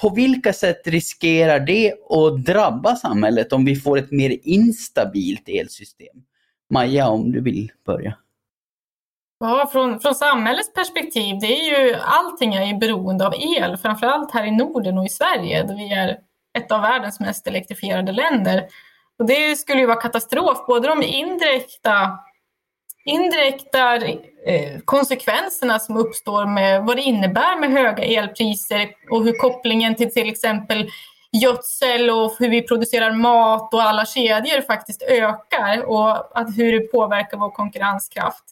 på 0.00 0.08
vilka 0.08 0.52
sätt 0.52 0.86
riskerar 0.86 1.60
det 1.60 1.92
att 2.10 2.44
drabba 2.44 2.96
samhället 2.96 3.52
om 3.52 3.64
vi 3.64 3.76
får 3.76 3.98
ett 3.98 4.10
mer 4.10 4.38
instabilt 4.42 5.48
elsystem? 5.48 6.16
Maja, 6.70 7.08
om 7.08 7.32
du 7.32 7.40
vill 7.40 7.72
börja. 7.86 8.16
Ja, 9.40 9.68
från, 9.72 10.00
från 10.00 10.14
samhällets 10.14 10.72
perspektiv, 10.72 11.36
det 11.40 11.46
är 11.46 11.88
ju 11.88 11.94
allting 11.94 12.54
är 12.54 12.66
ju 12.66 12.74
beroende 12.74 13.26
av 13.26 13.34
el, 13.58 13.76
framförallt 13.76 14.30
här 14.30 14.44
i 14.44 14.50
Norden 14.50 14.98
och 14.98 15.04
i 15.04 15.08
Sverige, 15.08 15.62
där 15.62 15.76
vi 15.76 15.92
är 15.92 16.18
ett 16.58 16.72
av 16.72 16.80
världens 16.80 17.20
mest 17.20 17.46
elektrifierade 17.46 18.12
länder. 18.12 18.68
Och 19.18 19.26
det 19.26 19.56
skulle 19.56 19.80
ju 19.80 19.86
vara 19.86 20.00
katastrof, 20.00 20.66
både 20.66 20.88
de 20.88 21.02
indirekta 21.02 22.18
indirekta 23.04 23.96
eh, 23.96 24.78
konsekvenserna 24.84 25.78
som 25.78 25.96
uppstår 25.96 26.46
med 26.46 26.84
vad 26.84 26.96
det 26.96 27.02
innebär 27.02 27.60
med 27.60 27.70
höga 27.70 28.04
elpriser 28.04 28.90
och 29.10 29.24
hur 29.24 29.32
kopplingen 29.32 29.94
till 29.94 30.12
till 30.12 30.30
exempel 30.30 30.90
gödsel 31.42 32.10
och 32.10 32.32
hur 32.38 32.48
vi 32.48 32.62
producerar 32.62 33.12
mat 33.12 33.74
och 33.74 33.82
alla 33.82 34.06
kedjor 34.06 34.60
faktiskt 34.60 35.02
ökar 35.02 35.82
och 35.82 36.38
att 36.40 36.58
hur 36.58 36.72
det 36.72 36.92
påverkar 36.92 37.36
vår 37.36 37.50
konkurrenskraft. 37.50 38.44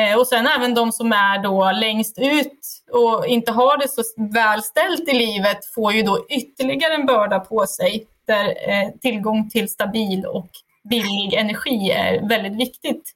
Eh, 0.00 0.18
och 0.18 0.26
sen 0.26 0.46
även 0.46 0.74
de 0.74 0.92
som 0.92 1.12
är 1.12 1.42
då 1.42 1.70
längst 1.70 2.18
ut 2.18 2.60
och 2.92 3.26
inte 3.26 3.52
har 3.52 3.78
det 3.78 3.88
så 3.88 4.02
välställt 4.34 5.08
i 5.08 5.12
livet 5.12 5.58
får 5.74 5.92
ju 5.92 6.02
då 6.02 6.26
ytterligare 6.28 6.94
en 6.94 7.06
börda 7.06 7.40
på 7.40 7.66
sig 7.66 8.06
där 8.26 8.44
eh, 8.46 8.90
tillgång 9.00 9.50
till 9.50 9.68
stabil 9.68 10.26
och 10.26 10.48
billig 10.90 11.34
energi 11.34 11.90
är 11.90 12.28
väldigt 12.28 12.60
viktigt 12.60 13.15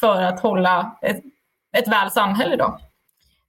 för 0.00 0.22
att 0.22 0.40
hålla 0.40 0.96
ett, 1.02 1.20
ett 1.76 1.88
väl 1.88 2.10
samhälle. 2.10 2.56
Då. 2.56 2.78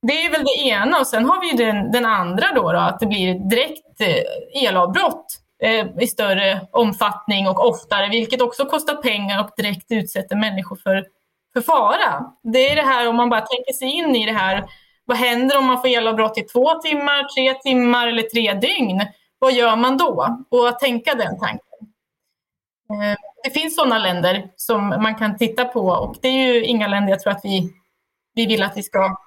Det 0.02 0.26
är 0.26 0.32
väl 0.32 0.44
det 0.44 0.68
ena 0.68 1.00
och 1.00 1.08
sen 1.08 1.26
har 1.26 1.42
vi 1.42 1.64
den, 1.64 1.92
den 1.92 2.06
andra 2.06 2.46
då, 2.56 2.72
då, 2.72 2.80
att 2.80 3.00
det 3.00 3.06
blir 3.06 3.34
direkt 3.34 4.02
eh, 4.02 4.64
elavbrott 4.64 5.26
eh, 5.64 5.88
i 6.00 6.08
större 6.08 6.62
omfattning 6.72 7.48
och 7.48 7.68
oftare, 7.68 8.10
vilket 8.10 8.42
också 8.42 8.66
kostar 8.66 8.96
pengar 8.96 9.44
och 9.44 9.50
direkt 9.58 9.86
utsätter 9.90 10.36
människor 10.36 10.76
för, 10.76 11.06
för 11.54 11.62
fara. 11.62 12.26
Det 12.44 12.70
är 12.72 12.76
det 12.76 12.82
här 12.82 13.08
om 13.08 13.16
man 13.16 13.30
bara 13.30 13.42
tänker 13.42 13.74
sig 13.74 13.88
in 13.88 14.16
i 14.16 14.26
det 14.26 14.32
här, 14.32 14.66
vad 15.06 15.18
händer 15.18 15.58
om 15.58 15.66
man 15.66 15.82
får 15.82 15.88
elavbrott 15.88 16.38
i 16.38 16.42
två 16.42 16.74
timmar, 16.74 17.24
tre 17.36 17.54
timmar 17.54 18.08
eller 18.08 18.24
tre 18.24 18.54
dygn? 18.54 19.02
Vad 19.40 19.54
gör 19.54 19.76
man 19.76 19.98
då? 19.98 20.46
Och 20.50 20.68
att 20.68 20.80
tänka 20.80 21.16
den 21.16 21.40
tanken. 21.40 21.71
Eh, 22.94 23.18
det 23.44 23.50
finns 23.50 23.76
sådana 23.76 24.00
länder 24.00 24.50
som 24.56 24.88
man 24.88 25.16
kan 25.16 25.38
titta 25.38 25.66
på 25.66 25.88
och 25.88 26.16
det 26.22 26.28
är 26.28 26.54
ju 26.54 26.64
inga 26.66 26.88
länder 26.88 27.10
jag 27.10 27.20
tror 27.20 27.34
att 27.34 27.46
vi, 27.46 27.74
vi 28.36 28.46
vill 28.46 28.64
att 28.64 28.78
vi 28.78 28.84
ska 28.84 29.18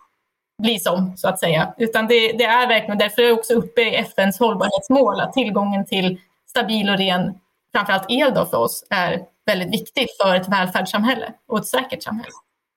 bli 0.63 0.79
som, 0.79 1.17
så 1.17 1.29
att 1.29 1.41
säga. 1.41 1.75
Utan 1.79 2.07
det, 2.07 2.33
det 2.33 2.45
är 2.45 2.69
verkligen, 2.69 2.99
därför 2.99 3.23
är 3.23 3.27
det 3.27 3.33
också 3.33 3.55
uppe 3.55 3.83
i 3.83 3.95
FNs 3.95 4.39
hållbarhetsmål 4.39 5.21
att 5.21 5.33
tillgången 5.33 5.87
till 5.87 6.21
stabil 6.49 6.91
och 6.91 6.99
ren, 6.99 7.35
framförallt 7.73 8.07
el 8.09 8.35
då 8.35 8.47
för 8.47 8.57
oss, 8.57 8.87
är 8.91 9.23
väldigt 9.47 9.73
viktig 9.73 10.09
för 10.23 10.35
ett 10.35 10.49
välfärdssamhälle 10.49 11.33
och 11.49 11.59
ett 11.59 11.67
säkert 11.67 12.03
samhälle. 12.03 12.33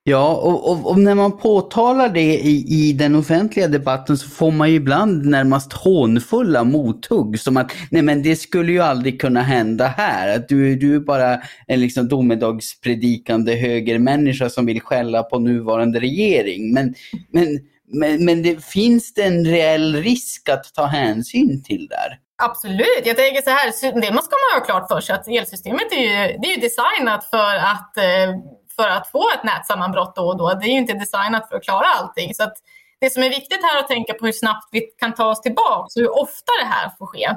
Ja, 0.09 0.35
och, 0.35 0.71
och, 0.71 0.91
och, 0.91 0.99
när 0.99 1.15
man 1.15 1.37
påtalar 1.37 2.09
det 2.09 2.33
i, 2.33 2.65
i 2.67 2.93
den 2.93 3.15
offentliga 3.15 3.67
debatten 3.67 4.17
så 4.17 4.29
får 4.29 4.51
man 4.51 4.69
ju 4.69 4.75
ibland 4.75 5.25
närmast 5.25 5.73
hånfulla 5.73 6.63
mothugg 6.63 7.39
som 7.39 7.57
att 7.57 7.71
nej 7.91 8.01
men 8.01 8.23
det 8.23 8.35
skulle 8.35 8.71
ju 8.71 8.79
aldrig 8.79 9.21
kunna 9.21 9.41
hända 9.41 9.87
här. 9.87 10.35
Att 10.35 10.49
du, 10.49 10.75
du 10.75 10.95
är 10.95 10.99
bara 10.99 11.41
en 11.67 11.79
liksom 11.79 12.07
domedagspredikande 12.07 13.55
högermänniska 13.55 14.49
som 14.49 14.65
vill 14.65 14.81
skälla 14.81 15.23
på 15.23 15.39
nuvarande 15.39 15.99
regering. 15.99 16.73
Men, 16.73 16.93
men, 17.31 17.59
men, 17.93 18.25
men 18.25 18.43
det 18.43 18.65
finns 18.65 19.13
det 19.13 19.23
en 19.23 19.45
reell 19.45 19.95
risk 19.95 20.49
att 20.49 20.73
ta 20.73 20.85
hänsyn 20.85 21.63
till 21.63 21.87
där? 21.87 22.19
Absolut. 22.43 23.03
Jag 23.05 23.17
tänker 23.17 23.41
så 23.41 23.49
här, 23.49 24.01
det 24.01 24.13
man 24.13 24.23
ska 24.23 24.35
man 24.35 24.59
ha 24.59 24.65
klart 24.65 24.87
för 24.87 25.01
sig 25.01 25.15
att 25.15 25.27
elsystemet 25.27 25.91
är 25.91 26.01
ju, 26.01 26.37
det 26.37 26.47
är 26.47 26.55
ju 26.55 26.61
designat 26.61 27.25
för 27.29 27.55
att 27.55 27.97
eh, 27.97 28.56
för 28.79 28.89
att 28.89 29.11
få 29.11 29.23
ett 29.35 29.43
nätsammanbrott 29.43 30.15
då 30.15 30.27
och 30.27 30.37
då. 30.37 30.53
Det 30.53 30.65
är 30.65 30.71
ju 30.71 30.77
inte 30.77 30.93
designat 30.93 31.49
för 31.49 31.55
att 31.55 31.63
klara 31.63 31.85
allting. 31.85 32.33
Så 32.33 32.51
det 32.99 33.09
som 33.09 33.23
är 33.23 33.29
viktigt 33.29 33.63
här 33.63 33.79
att 33.79 33.87
tänka 33.87 34.13
på 34.13 34.25
hur 34.25 34.31
snabbt 34.31 34.69
vi 34.71 34.81
kan 34.81 35.13
ta 35.13 35.25
oss 35.25 35.41
tillbaka 35.41 35.83
och 35.83 35.91
hur 35.95 36.19
ofta 36.19 36.51
det 36.61 36.65
här 36.65 36.91
får 36.97 37.05
ske. 37.05 37.35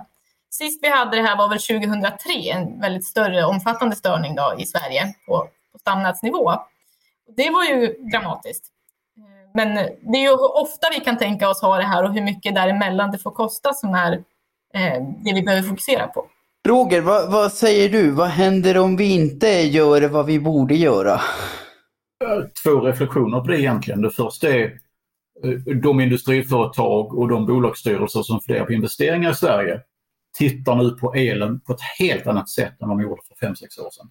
Sist 0.51 0.85
vi 0.85 0.89
hade 0.89 1.17
det 1.17 1.23
här 1.23 1.37
var 1.37 1.49
väl 1.49 1.59
2003, 1.59 2.33
en 2.33 2.81
väldigt 2.81 3.07
större 3.07 3.45
omfattande 3.45 3.97
störning 3.97 4.35
då 4.35 4.55
i 4.59 4.67
Sverige 4.67 5.15
på, 5.27 5.49
på 5.73 5.79
stamnätsnivå. 5.79 6.53
Det 7.37 7.51
var 7.51 7.65
ju 7.65 7.87
dramatiskt. 8.13 8.65
Men 9.55 9.75
det 10.01 10.19
är 10.19 10.23
ju 10.23 10.33
ofta 10.33 10.89
vi 10.91 11.01
kan 11.01 11.19
tänka 11.19 11.49
oss 11.49 11.63
ha 11.63 11.77
det 11.77 11.85
här 11.85 12.05
och 12.05 12.15
hur 12.15 12.23
mycket 12.23 12.55
däremellan 12.55 13.11
det 13.11 13.19
får 13.19 13.31
kosta 13.31 13.73
som 13.73 13.95
är 13.95 14.13
eh, 14.75 15.03
det 15.19 15.35
vi 15.35 15.43
behöver 15.43 15.69
fokusera 15.69 16.07
på. 16.07 16.27
Roger, 16.69 17.01
vad, 17.01 17.31
vad, 17.31 17.53
säger 17.53 17.89
du? 17.89 18.11
Vad 18.11 18.29
händer 18.29 18.77
om 18.77 18.97
vi 18.97 19.15
inte 19.15 19.47
gör 19.47 20.09
vad 20.09 20.27
vi 20.27 20.41
borde 20.41 20.75
göra? 20.75 21.21
Två 22.65 22.81
reflektioner 22.81 23.41
på 23.41 23.47
det 23.47 23.61
egentligen. 23.61 24.03
Det 24.03 24.11
första 24.11 24.49
är 24.49 24.65
eh, 25.45 25.75
de 25.83 26.01
industriföretag 26.01 27.19
och 27.19 27.29
de 27.29 27.47
bolagsstyrelser 27.47 28.23
som 28.23 28.41
funderar 28.41 28.67
på 28.67 28.73
investeringar 28.73 29.31
i 29.31 29.35
Sverige 29.35 29.81
tittar 30.39 30.77
nu 30.77 30.91
på 30.91 31.15
elen 31.15 31.61
på 31.61 31.73
ett 31.73 31.81
helt 31.99 32.27
annat 32.27 32.49
sätt 32.49 32.83
än 32.83 32.89
vad 32.89 32.99
de 32.99 33.03
gjorde 33.03 33.23
för 33.29 33.47
5-6 33.47 33.53
år 33.55 33.91
sedan. 33.91 34.11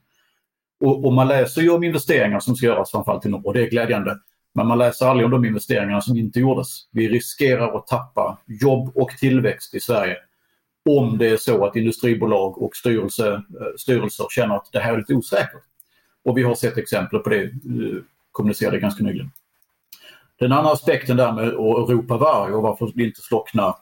Och, 0.85 1.05
och, 1.05 1.13
man 1.13 1.27
läser 1.27 1.61
ju 1.61 1.69
om 1.69 1.83
investeringar 1.83 2.39
som 2.39 2.55
ska 2.55 2.65
göras 2.65 2.91
framförallt 2.91 3.25
i 3.25 3.29
norr 3.29 3.47
och 3.47 3.53
det 3.53 3.61
är 3.61 3.69
glädjande. 3.69 4.17
Men 4.55 4.67
man 4.67 4.77
läser 4.77 5.05
aldrig 5.05 5.25
om 5.25 5.31
de 5.31 5.45
investeringar 5.45 5.99
som 5.99 6.17
inte 6.17 6.39
gjordes. 6.39 6.67
Vi 6.91 7.09
riskerar 7.09 7.77
att 7.77 7.87
tappa 7.87 8.39
jobb 8.47 8.91
och 8.95 9.09
tillväxt 9.09 9.75
i 9.75 9.79
Sverige 9.79 10.17
om 10.97 11.17
det 11.17 11.29
är 11.29 11.37
så 11.37 11.65
att 11.65 11.75
industribolag 11.75 12.61
och 12.61 12.75
styrelse, 12.75 13.33
eh, 13.33 13.75
styrelser 13.77 14.25
känner 14.29 14.55
att 14.55 14.69
det 14.71 14.79
här 14.79 14.93
är 14.93 14.97
lite 14.97 15.13
osäkert. 15.13 15.63
Och 16.25 16.37
vi 16.37 16.43
har 16.43 16.55
sett 16.55 16.77
exempel 16.77 17.19
på 17.19 17.29
det, 17.29 17.43
eh, 17.43 17.49
kommunicerade 18.31 18.79
ganska 18.79 19.03
nyligen. 19.03 19.31
Den 20.39 20.51
andra 20.51 20.71
aspekten 20.71 21.17
där 21.17 21.31
med 21.31 21.47
att 21.47 21.89
ropa 21.89 22.17
varg 22.17 22.53
och 22.53 22.63
varför 22.63 22.91
det 22.95 23.03
inte 23.03 23.21
slocknar. 23.21 23.75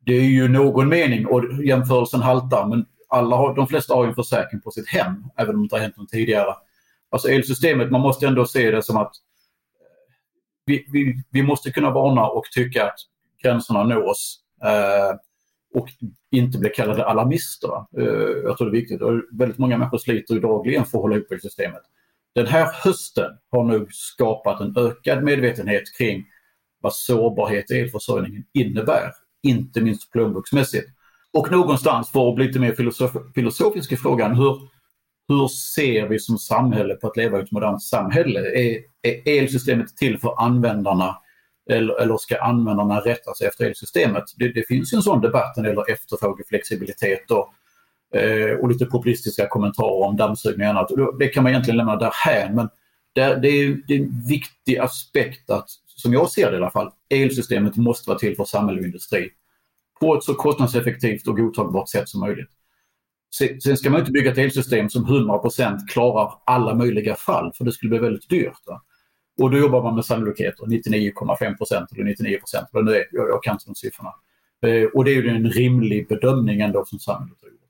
Det 0.00 0.14
är 0.14 0.24
ju 0.24 0.48
någon 0.48 0.88
mening 0.88 1.26
och 1.26 1.64
jämförelsen 1.64 2.22
haltar 2.22 2.66
men 2.66 2.86
alla 3.08 3.36
har, 3.36 3.54
de 3.54 3.66
flesta 3.66 3.94
har 3.94 4.06
en 4.06 4.14
försäkring 4.14 4.60
på 4.60 4.70
sitt 4.70 4.88
hem, 4.88 5.24
även 5.36 5.54
om 5.54 5.60
det 5.60 5.64
inte 5.64 5.74
har 5.74 5.80
hänt 5.80 5.96
något 5.96 6.08
tidigare. 6.08 6.54
Alltså 7.10 7.28
elsystemet, 7.28 7.90
man 7.90 8.00
måste 8.00 8.26
ändå 8.26 8.46
se 8.46 8.70
det 8.70 8.82
som 8.82 8.96
att 8.96 9.12
eh, 9.16 9.86
vi, 10.66 10.86
vi, 10.92 11.22
vi 11.30 11.42
måste 11.42 11.70
kunna 11.70 11.90
varna 11.90 12.26
och 12.26 12.44
tycka 12.44 12.86
att 12.86 12.98
gränserna 13.42 13.84
nås. 13.84 14.40
Eh, 14.64 15.16
och 15.74 15.88
inte 16.36 16.58
bli 16.58 16.70
kallade 16.70 17.04
alarmister. 17.04 17.86
Eh, 17.98 18.04
jag 18.44 18.58
tror 18.58 18.70
det 18.70 18.76
är 18.76 18.80
viktigt. 18.80 19.02
Och 19.02 19.20
väldigt 19.32 19.58
många 19.58 19.78
människor 19.78 19.98
sliter 19.98 20.40
dagligen 20.40 20.84
för 20.84 20.98
att 20.98 21.02
hålla 21.02 21.16
ihop 21.16 21.40
systemet. 21.42 21.82
Den 22.34 22.46
här 22.46 22.70
hösten 22.84 23.30
har 23.50 23.64
nu 23.64 23.86
skapat 23.90 24.60
en 24.60 24.74
ökad 24.76 25.24
medvetenhet 25.24 25.82
kring 25.98 26.24
vad 26.80 26.94
sårbarhet 26.94 27.70
i 27.70 27.80
elförsörjningen 27.80 28.44
innebär. 28.54 29.10
Inte 29.42 29.80
minst 29.80 30.12
plånboksmässigt. 30.12 30.88
Och 31.32 31.50
någonstans, 31.50 32.10
för 32.10 32.28
att 32.28 32.34
bli 32.34 32.46
lite 32.46 32.60
mer 32.60 32.72
filosof 32.72 33.12
filosofisk 33.34 33.92
i 33.92 33.96
frågan, 33.96 34.36
hur, 34.36 34.68
hur 35.28 35.48
ser 35.48 36.08
vi 36.08 36.18
som 36.18 36.38
samhälle 36.38 36.94
på 36.94 37.06
att 37.06 37.16
leva 37.16 37.38
i 37.38 37.42
ett 37.42 37.52
modernt 37.52 37.82
samhälle? 37.82 38.40
Är, 38.40 38.80
är 39.02 39.38
elsystemet 39.38 39.96
till 39.96 40.18
för 40.18 40.42
användarna 40.42 41.16
eller, 41.70 42.00
eller 42.00 42.16
ska 42.16 42.36
användarna 42.36 43.00
rätta 43.00 43.34
sig 43.34 43.46
efter 43.46 43.64
elsystemet? 43.64 44.24
Det, 44.36 44.48
det 44.48 44.68
finns 44.68 44.92
ju 44.92 44.96
en 44.96 45.02
sån 45.02 45.20
debatt 45.20 45.56
när 45.56 45.62
det 45.62 45.68
gäller 45.68 45.90
efterfrågeflexibilitet 45.90 47.30
och, 47.30 47.48
eh, 48.18 48.56
och 48.56 48.68
lite 48.68 48.86
populistiska 48.86 49.48
kommentarer 49.48 50.06
om 50.06 50.16
dammsugning 50.16 50.66
och 50.66 50.70
annat. 50.70 50.90
Det 51.18 51.28
kan 51.28 51.42
man 51.42 51.52
egentligen 51.52 51.76
lämna 51.76 51.96
därhän 51.96 52.54
men 52.54 52.68
det, 53.14 53.34
det, 53.42 53.48
är, 53.48 53.76
det 53.88 53.94
är 53.94 53.98
en 53.98 54.26
viktig 54.28 54.78
aspekt 54.78 55.50
att, 55.50 55.68
som 55.86 56.12
jag 56.12 56.30
ser 56.30 56.50
det 56.50 56.54
i 56.54 56.56
alla 56.56 56.70
fall, 56.70 56.90
elsystemet 57.08 57.76
måste 57.76 58.10
vara 58.10 58.18
till 58.18 58.36
för 58.36 58.44
samhälle 58.44 58.80
och 58.80 58.86
industri 58.86 59.30
på 60.00 60.16
ett 60.16 60.24
så 60.24 60.34
kostnadseffektivt 60.34 61.28
och 61.28 61.36
godtagbart 61.36 61.88
sätt 61.88 62.08
som 62.08 62.20
möjligt. 62.20 62.50
Sen 63.62 63.76
ska 63.76 63.90
man 63.90 64.00
inte 64.00 64.12
bygga 64.12 64.32
ett 64.32 64.38
elsystem 64.38 64.90
som 64.90 65.06
100% 65.06 65.86
klarar 65.88 66.32
alla 66.46 66.74
möjliga 66.74 67.16
fall 67.16 67.52
för 67.54 67.64
det 67.64 67.72
skulle 67.72 67.90
bli 67.90 67.98
väldigt 67.98 68.28
dyrt. 68.28 68.66
Va? 68.66 68.82
Och 69.42 69.50
då 69.50 69.58
jobbar 69.58 69.82
man 69.82 69.94
med 69.94 70.04
sannolikheter, 70.04 70.64
99,5 70.64 71.56
procent 71.56 71.92
eller 71.92 72.04
99 72.04 72.38
procent. 72.38 72.68
Jag, 72.72 73.04
jag 73.12 73.42
kan 73.42 73.52
inte 73.52 73.64
de 73.66 73.74
siffrorna. 73.74 74.12
Eh, 74.66 74.84
och 74.84 75.04
det 75.04 75.10
är 75.10 75.22
ju 75.22 75.28
en 75.28 75.50
rimlig 75.50 76.08
bedömning 76.08 76.60
ändå 76.60 76.84
som 76.84 76.98
samhället 76.98 77.38
har 77.42 77.48
gjort. 77.48 77.60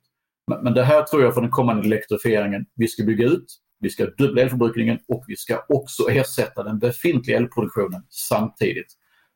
Men, 0.46 0.64
men 0.64 0.74
det 0.74 0.82
här 0.82 1.02
tror 1.02 1.22
jag 1.22 1.34
för 1.34 1.40
den 1.40 1.50
kommande 1.50 1.86
elektrifieringen, 1.86 2.66
vi 2.74 2.88
ska 2.88 3.04
bygga 3.04 3.26
ut, 3.26 3.46
vi 3.80 3.90
ska 3.90 4.06
dubbla 4.06 4.42
elförbrukningen 4.42 4.98
och 5.08 5.24
vi 5.28 5.36
ska 5.36 5.64
också 5.68 6.10
ersätta 6.10 6.62
den 6.62 6.78
befintliga 6.78 7.36
elproduktionen 7.36 8.02
samtidigt. 8.08 8.92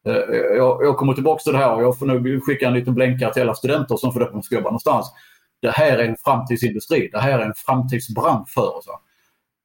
Eh, 0.06 0.14
jag, 0.56 0.84
jag 0.84 0.96
kommer 0.96 1.14
tillbaka 1.14 1.42
till 1.42 1.52
det 1.52 1.58
här 1.58 1.74
och 1.74 1.82
jag 1.82 1.98
får 1.98 2.06
nog 2.06 2.44
skicka 2.44 2.68
en 2.68 2.74
liten 2.74 2.94
blänkare 2.94 3.32
till 3.32 3.42
alla 3.42 3.54
studenter 3.54 3.96
som 3.96 4.12
får 4.12 4.22
upp 4.22 4.32
de 4.32 4.42
ska 4.42 4.54
jobba 4.54 4.68
någonstans. 4.68 5.12
Det 5.62 5.70
här 5.70 5.98
är 5.98 6.08
en 6.08 6.16
framtidsindustri, 6.24 7.08
det 7.12 7.18
här 7.18 7.38
är 7.38 7.46
en 7.46 7.54
framtidsbransch 7.56 8.48
för 8.54 8.76
oss. 8.76 8.86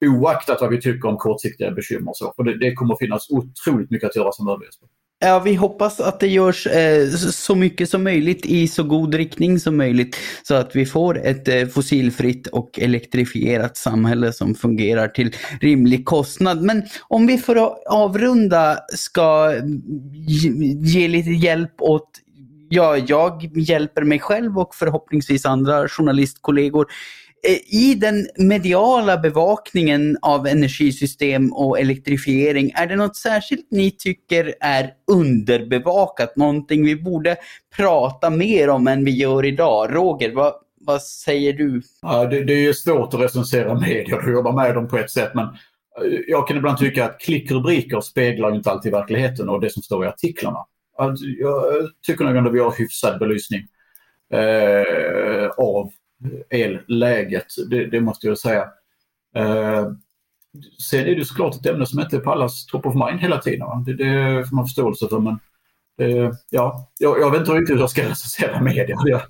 Oaktat 0.07 0.61
vad 0.61 0.69
vi 0.69 0.81
tycker 0.81 1.09
om 1.09 1.17
kortsiktiga 1.17 1.71
bekymmer. 1.71 2.09
och 2.09 2.17
Så. 2.17 2.33
För 2.35 2.43
det, 2.43 2.57
det 2.57 2.73
kommer 2.73 2.95
finnas 2.95 3.29
otroligt 3.29 3.91
mycket 3.91 4.09
att 4.09 4.15
göra 4.15 4.31
som 4.31 4.47
ÖBSP. 4.47 4.83
Ja, 5.25 5.39
vi 5.39 5.55
hoppas 5.55 5.99
att 5.99 6.19
det 6.19 6.27
görs 6.27 6.67
eh, 6.67 7.09
så 7.31 7.55
mycket 7.55 7.89
som 7.89 8.03
möjligt 8.03 8.45
i 8.45 8.67
så 8.67 8.83
god 8.83 9.15
riktning 9.15 9.59
som 9.59 9.77
möjligt 9.77 10.17
så 10.43 10.55
att 10.55 10.75
vi 10.75 10.85
får 10.85 11.25
ett 11.25 11.47
eh, 11.47 11.67
fossilfritt 11.67 12.47
och 12.47 12.79
elektrifierat 12.79 13.77
samhälle 13.77 14.33
som 14.33 14.55
fungerar 14.55 15.07
till 15.07 15.35
rimlig 15.61 16.05
kostnad. 16.05 16.61
Men 16.61 16.83
om 17.07 17.27
vi 17.27 17.37
för 17.37 17.55
att 17.55 17.83
avrunda 17.85 18.77
ska 18.95 19.53
ge 20.83 21.07
lite 21.07 21.29
hjälp 21.29 21.81
åt 21.81 22.09
Ja, 22.69 22.97
jag 22.97 23.51
hjälper 23.55 24.03
mig 24.03 24.19
själv 24.19 24.59
och 24.59 24.75
förhoppningsvis 24.75 25.45
andra 25.45 25.87
journalistkollegor 25.87 26.87
Eh, 27.47 27.75
i 27.81 27.95
den 27.95 28.27
mediala 28.37 29.17
bevakningen 29.17 30.17
av 30.21 30.47
energisystem 30.47 31.53
och 31.53 31.79
elektrifiering, 31.79 32.71
är 32.75 32.87
det 32.87 32.95
något 32.95 33.15
särskilt 33.15 33.67
ni 33.71 33.91
tycker 33.91 34.53
är 34.59 34.93
underbevakat? 35.11 36.35
Någonting 36.35 36.85
vi 36.85 36.95
borde 36.95 37.35
prata 37.77 38.29
mer 38.29 38.69
om 38.69 38.87
än 38.87 39.05
vi 39.05 39.11
gör 39.11 39.45
idag? 39.45 39.95
Roger, 39.95 40.31
vad, 40.35 40.53
vad 40.81 41.01
säger 41.01 41.53
du? 41.53 41.81
Ja, 42.01 42.25
det, 42.25 42.43
det 42.43 42.65
är 42.65 42.73
svårt 42.73 43.13
att 43.13 43.19
recensera 43.19 43.79
medier 43.79 44.27
och 44.27 44.31
jobba 44.31 44.51
med 44.51 44.75
dem 44.75 44.87
på 44.87 44.97
ett 44.97 45.11
sätt 45.11 45.31
men 45.33 45.45
eh, 45.45 46.19
jag 46.27 46.47
kan 46.47 46.57
ibland 46.57 46.77
tycka 46.77 47.05
att 47.05 47.19
klickrubriker 47.19 48.01
speglar 48.01 48.55
inte 48.55 48.71
alltid 48.71 48.91
verkligheten 48.91 49.49
och 49.49 49.61
det 49.61 49.69
som 49.69 49.83
står 49.83 50.05
i 50.05 50.07
artiklarna. 50.07 50.59
Alltså, 50.97 51.25
jag 51.25 51.63
tycker 52.05 52.25
nog 52.25 52.35
ändå 52.35 52.49
vi 52.49 52.59
har 52.59 52.75
hyfsad 52.77 53.19
belysning 53.19 53.61
eh, 54.33 55.49
av 55.57 55.91
elläget, 56.49 57.47
det, 57.69 57.85
det 57.85 58.01
måste 58.01 58.27
jag 58.27 58.37
säga. 58.37 58.61
Eh, 59.35 59.91
sen 60.79 60.99
är 60.99 61.15
det 61.15 61.25
såklart 61.25 61.55
ett 61.55 61.65
ämne 61.65 61.85
som 61.85 61.99
inte 61.99 62.15
är 62.15 62.19
på 62.19 62.31
allas 62.31 62.65
top 62.65 62.85
of 62.85 62.95
mind 62.95 63.19
hela 63.19 63.37
tiden. 63.37 63.67
Va? 63.67 63.83
Det, 63.85 63.93
det 63.93 64.45
får 64.49 64.55
man 64.55 64.65
förståelse 64.65 65.07
för 65.07 65.19
men 65.19 65.39
eh, 66.01 66.31
ja, 66.49 66.91
jag, 66.99 67.19
jag 67.19 67.31
vet 67.31 67.39
inte 67.39 67.51
riktigt 67.51 67.75
hur 67.75 67.79
jag 67.79 67.89
ska 67.89 68.09
recensera 68.09 68.61
media. 68.61 68.97
Jag... 69.05 69.21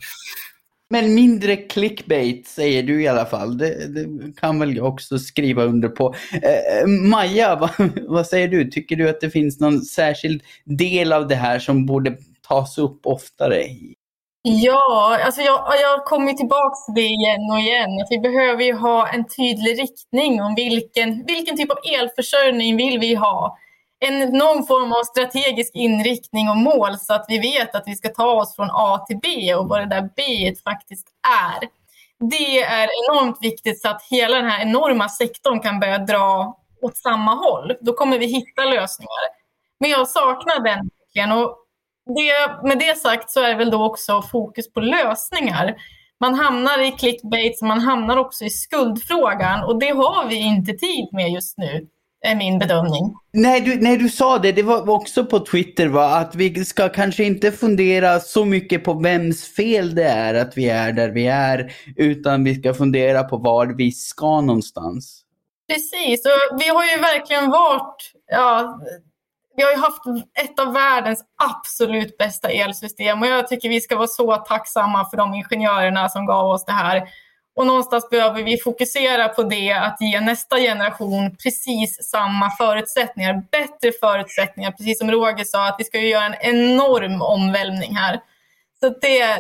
Men 0.90 1.16
mindre 1.16 1.56
clickbait 1.56 2.48
säger 2.48 2.84
du 2.84 3.04
i 3.04 3.08
alla 3.08 3.26
fall. 3.26 3.58
Det, 3.58 3.88
det 3.88 4.08
kan 4.38 4.60
väl 4.60 4.76
jag 4.76 4.86
också 4.86 5.20
skriva 5.20 5.64
under 5.64 5.90
på. 5.90 6.16
Eh, 6.34 6.88
Maja, 6.88 7.56
vad, 7.78 7.92
vad 8.08 8.28
säger 8.28 8.48
du? 8.48 8.72
Tycker 8.72 8.96
du 8.96 9.10
att 9.10 9.22
det 9.22 9.30
finns 9.30 9.60
någon 9.60 9.82
särskild 9.82 10.44
del 10.66 11.14
av 11.14 11.28
det 11.28 11.36
här 11.36 11.60
som 11.60 11.86
borde 11.86 12.18
tas 12.48 12.78
upp 12.78 13.00
oftare 13.04 13.64
Ja, 14.46 15.20
alltså 15.26 15.42
jag, 15.42 15.66
jag 15.82 16.06
kommer 16.06 16.34
tillbaka 16.34 16.76
till 16.86 16.94
det 16.94 17.08
igen 17.08 17.52
och 17.52 17.60
igen. 17.60 18.02
Att 18.02 18.08
vi 18.10 18.20
behöver 18.20 18.64
ju 18.64 18.74
ha 18.74 19.08
en 19.08 19.28
tydlig 19.28 19.80
riktning 19.80 20.42
om 20.42 20.56
vilken, 20.56 21.26
vilken 21.26 21.58
typ 21.58 21.72
av 21.72 21.78
elförsörjning 21.84 22.78
vill 22.78 23.00
vi 23.00 23.16
ha. 23.16 23.58
En, 24.00 24.20
någon 24.20 24.68
form 24.68 24.94
av 24.94 25.04
strategisk 25.04 25.72
inriktning 25.76 26.50
och 26.50 26.58
mål 26.58 27.00
så 27.00 27.14
att 27.14 27.26
vi 27.28 27.40
vet 27.40 27.76
att 27.76 27.84
vi 27.86 27.96
ska 27.96 28.10
ta 28.10 28.32
oss 28.32 28.56
från 28.56 28.70
A 28.72 29.06
till 29.08 29.18
B 29.22 29.56
och 29.56 29.70
vad 29.70 29.82
det 29.82 29.96
där 29.96 30.10
B 30.16 30.54
faktiskt 30.64 31.08
är. 31.50 31.68
Det 32.30 32.64
är 32.64 32.84
enormt 32.84 33.38
viktigt 33.42 33.82
så 33.82 33.90
att 33.90 34.04
hela 34.10 34.36
den 34.36 34.50
här 34.50 34.62
enorma 34.62 35.10
sektorn 35.10 35.60
kan 35.60 35.80
börja 35.80 35.98
dra 35.98 36.58
åt 36.82 36.98
samma 36.98 37.36
håll. 37.36 37.74
Då 37.82 37.94
kommer 37.94 38.20
vi 38.20 38.26
hitta 38.26 38.64
lösningar. 38.64 39.24
Men 39.80 39.90
jag 39.90 40.08
saknar 40.08 40.60
den 41.14 41.32
och 41.32 41.63
det, 42.06 42.68
med 42.68 42.80
det 42.80 42.98
sagt 42.98 43.32
så 43.32 43.44
är 43.44 43.50
det 43.50 43.56
väl 43.56 43.72
då 43.72 43.86
också 43.86 44.22
fokus 44.22 44.74
på 44.74 44.80
lösningar. 44.80 45.76
Man 46.20 46.34
hamnar 46.34 46.88
i 46.88 46.92
clickbait, 46.92 47.62
man 47.62 47.80
hamnar 47.80 48.18
också 48.18 48.46
i 48.46 48.50
skuldfrågan 48.50 49.64
och 49.64 49.80
det 49.80 49.90
har 49.90 50.28
vi 50.30 50.36
inte 50.36 50.74
tid 50.74 51.10
med 51.12 51.32
just 51.32 51.58
nu 51.58 51.88
är 52.24 52.36
min 52.36 52.60
bedömning. 52.60 53.16
Nej 53.32 53.62
du, 53.62 53.82
nej, 53.82 53.98
du 53.98 54.10
sa 54.10 54.38
det, 54.38 54.52
det 54.52 54.64
var 54.64 54.90
också 54.90 55.26
på 55.26 55.40
Twitter 55.40 55.88
va, 55.88 56.06
att 56.06 56.36
vi 56.36 56.66
ska 56.66 56.90
kanske 56.90 57.24
inte 57.24 57.52
fundera 57.52 58.20
så 58.20 58.46
mycket 58.46 58.84
på 58.84 58.94
vems 58.94 59.56
fel 59.56 59.96
det 59.96 60.04
är 60.04 60.34
att 60.34 60.58
vi 60.58 60.70
är 60.70 60.92
där 60.92 61.10
vi 61.10 61.28
är, 61.28 61.74
utan 61.96 62.44
vi 62.44 62.56
ska 62.56 62.74
fundera 62.74 63.24
på 63.24 63.38
var 63.38 63.76
vi 63.78 63.92
ska 63.92 64.42
någonstans. 64.42 65.22
Precis, 65.68 66.26
och 66.26 66.62
vi 66.62 66.68
har 66.68 66.84
ju 66.84 67.02
verkligen 67.02 67.50
varit, 67.50 68.12
ja, 68.32 68.80
vi 69.56 69.64
har 69.64 69.72
ju 69.72 69.78
haft 69.78 70.02
ett 70.44 70.60
av 70.60 70.74
världens 70.74 71.26
absolut 71.44 72.18
bästa 72.18 72.50
elsystem 72.50 73.22
och 73.22 73.28
jag 73.28 73.48
tycker 73.48 73.70
vi 73.70 73.82
ska 73.82 73.96
vara 73.96 74.08
så 74.08 74.36
tacksamma 74.36 75.10
för 75.10 75.18
de 75.18 75.34
ingenjörerna 75.34 76.10
som 76.10 76.26
gav 76.26 76.46
oss 76.46 76.66
det 76.66 76.72
här. 76.72 77.04
Och 77.56 77.68
någonstans 77.68 78.10
behöver 78.10 78.44
vi 78.44 78.58
fokusera 78.58 79.30
på 79.30 79.44
det, 79.44 79.72
att 79.72 79.98
ge 80.02 80.20
nästa 80.20 80.58
generation 80.58 81.36
precis 81.44 82.10
samma 82.10 82.52
förutsättningar, 82.52 83.44
bättre 83.52 83.92
förutsättningar, 84.00 84.72
precis 84.72 85.00
som 85.00 85.12
Roger 85.12 85.44
sa, 85.44 85.68
att 85.68 85.76
vi 85.78 85.84
ska 85.84 86.00
ju 86.00 86.08
göra 86.08 86.26
en 86.26 86.56
enorm 86.56 87.22
omvälvning 87.22 87.96
här. 87.96 88.20
Så 88.80 88.90
det, 88.90 89.38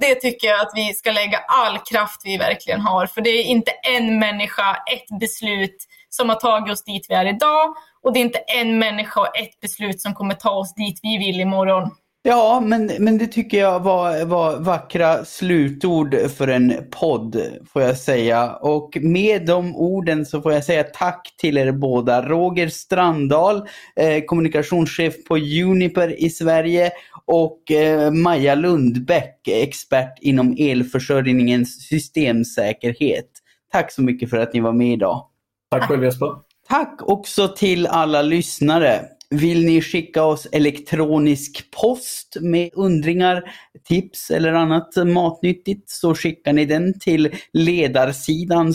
det 0.00 0.14
tycker 0.14 0.48
jag 0.48 0.60
att 0.60 0.72
vi 0.74 0.94
ska 0.94 1.12
lägga 1.12 1.38
all 1.38 1.78
kraft 1.78 2.20
vi 2.24 2.36
verkligen 2.36 2.80
har, 2.80 3.06
för 3.06 3.20
det 3.20 3.30
är 3.30 3.42
inte 3.42 3.70
en 3.70 4.18
människa, 4.18 4.76
ett 4.92 5.20
beslut 5.20 5.76
som 6.14 6.28
har 6.28 6.36
tagit 6.36 6.72
oss 6.72 6.84
dit 6.84 7.06
vi 7.08 7.14
är 7.14 7.34
idag 7.34 7.74
och 8.02 8.12
det 8.12 8.20
är 8.20 8.24
inte 8.24 8.38
en 8.38 8.78
människa 8.78 9.20
och 9.20 9.36
ett 9.38 9.60
beslut 9.60 10.00
som 10.00 10.14
kommer 10.14 10.34
ta 10.34 10.50
oss 10.50 10.74
dit 10.74 11.00
vi 11.02 11.18
vill 11.18 11.40
imorgon. 11.40 11.90
Ja, 12.24 12.62
men, 12.64 12.90
men 12.98 13.18
det 13.18 13.26
tycker 13.26 13.58
jag 13.58 13.80
var, 13.80 14.24
var 14.24 14.56
vackra 14.56 15.24
slutord 15.24 16.16
för 16.36 16.48
en 16.48 16.74
podd, 16.90 17.42
får 17.72 17.82
jag 17.82 17.96
säga. 17.96 18.52
Och 18.52 18.98
med 19.00 19.46
de 19.46 19.76
orden 19.76 20.26
så 20.26 20.42
får 20.42 20.52
jag 20.52 20.64
säga 20.64 20.84
tack 20.84 21.34
till 21.38 21.58
er 21.58 21.72
båda. 21.72 22.22
Roger 22.22 22.68
Strandahl, 22.68 23.56
eh, 23.96 24.24
kommunikationschef 24.26 25.24
på 25.24 25.36
Uniper 25.36 26.24
i 26.24 26.30
Sverige 26.30 26.90
och 27.24 27.70
eh, 27.70 28.10
Maja 28.10 28.54
Lundbäck, 28.54 29.48
expert 29.48 30.18
inom 30.20 30.56
elförsörjningens 30.58 31.88
systemsäkerhet. 31.88 33.30
Tack 33.72 33.92
så 33.92 34.02
mycket 34.02 34.30
för 34.30 34.36
att 34.36 34.54
ni 34.54 34.60
var 34.60 34.72
med 34.72 34.92
idag. 34.92 35.31
Tack 35.72 35.88
själv 35.88 36.04
Jesper. 36.04 36.28
Tack 36.68 36.98
också 37.02 37.48
till 37.48 37.86
alla 37.86 38.22
lyssnare. 38.22 39.00
Vill 39.30 39.64
ni 39.64 39.82
skicka 39.82 40.24
oss 40.24 40.46
elektronisk 40.52 41.70
post 41.70 42.36
med 42.40 42.70
undringar, 42.72 43.42
tips 43.88 44.30
eller 44.30 44.52
annat 44.52 44.96
matnyttigt 44.96 45.90
så 45.90 46.14
skickar 46.14 46.52
ni 46.52 46.64
den 46.64 46.98
till 46.98 47.34
ledarsidan 47.52 48.74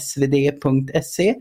svd.se. 0.00 1.34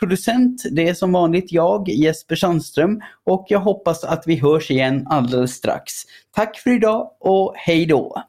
Producent, 0.00 0.62
det 0.70 0.88
är 0.88 0.94
som 0.94 1.12
vanligt 1.12 1.52
jag, 1.52 1.88
Jesper 1.88 2.36
Sandström 2.36 3.00
och 3.26 3.46
jag 3.48 3.60
hoppas 3.60 4.04
att 4.04 4.22
vi 4.26 4.36
hörs 4.36 4.70
igen 4.70 5.06
alldeles 5.06 5.52
strax. 5.52 5.92
Tack 6.34 6.58
för 6.58 6.70
idag 6.70 7.10
och 7.20 7.54
hej 7.56 7.86
då! 7.86 8.22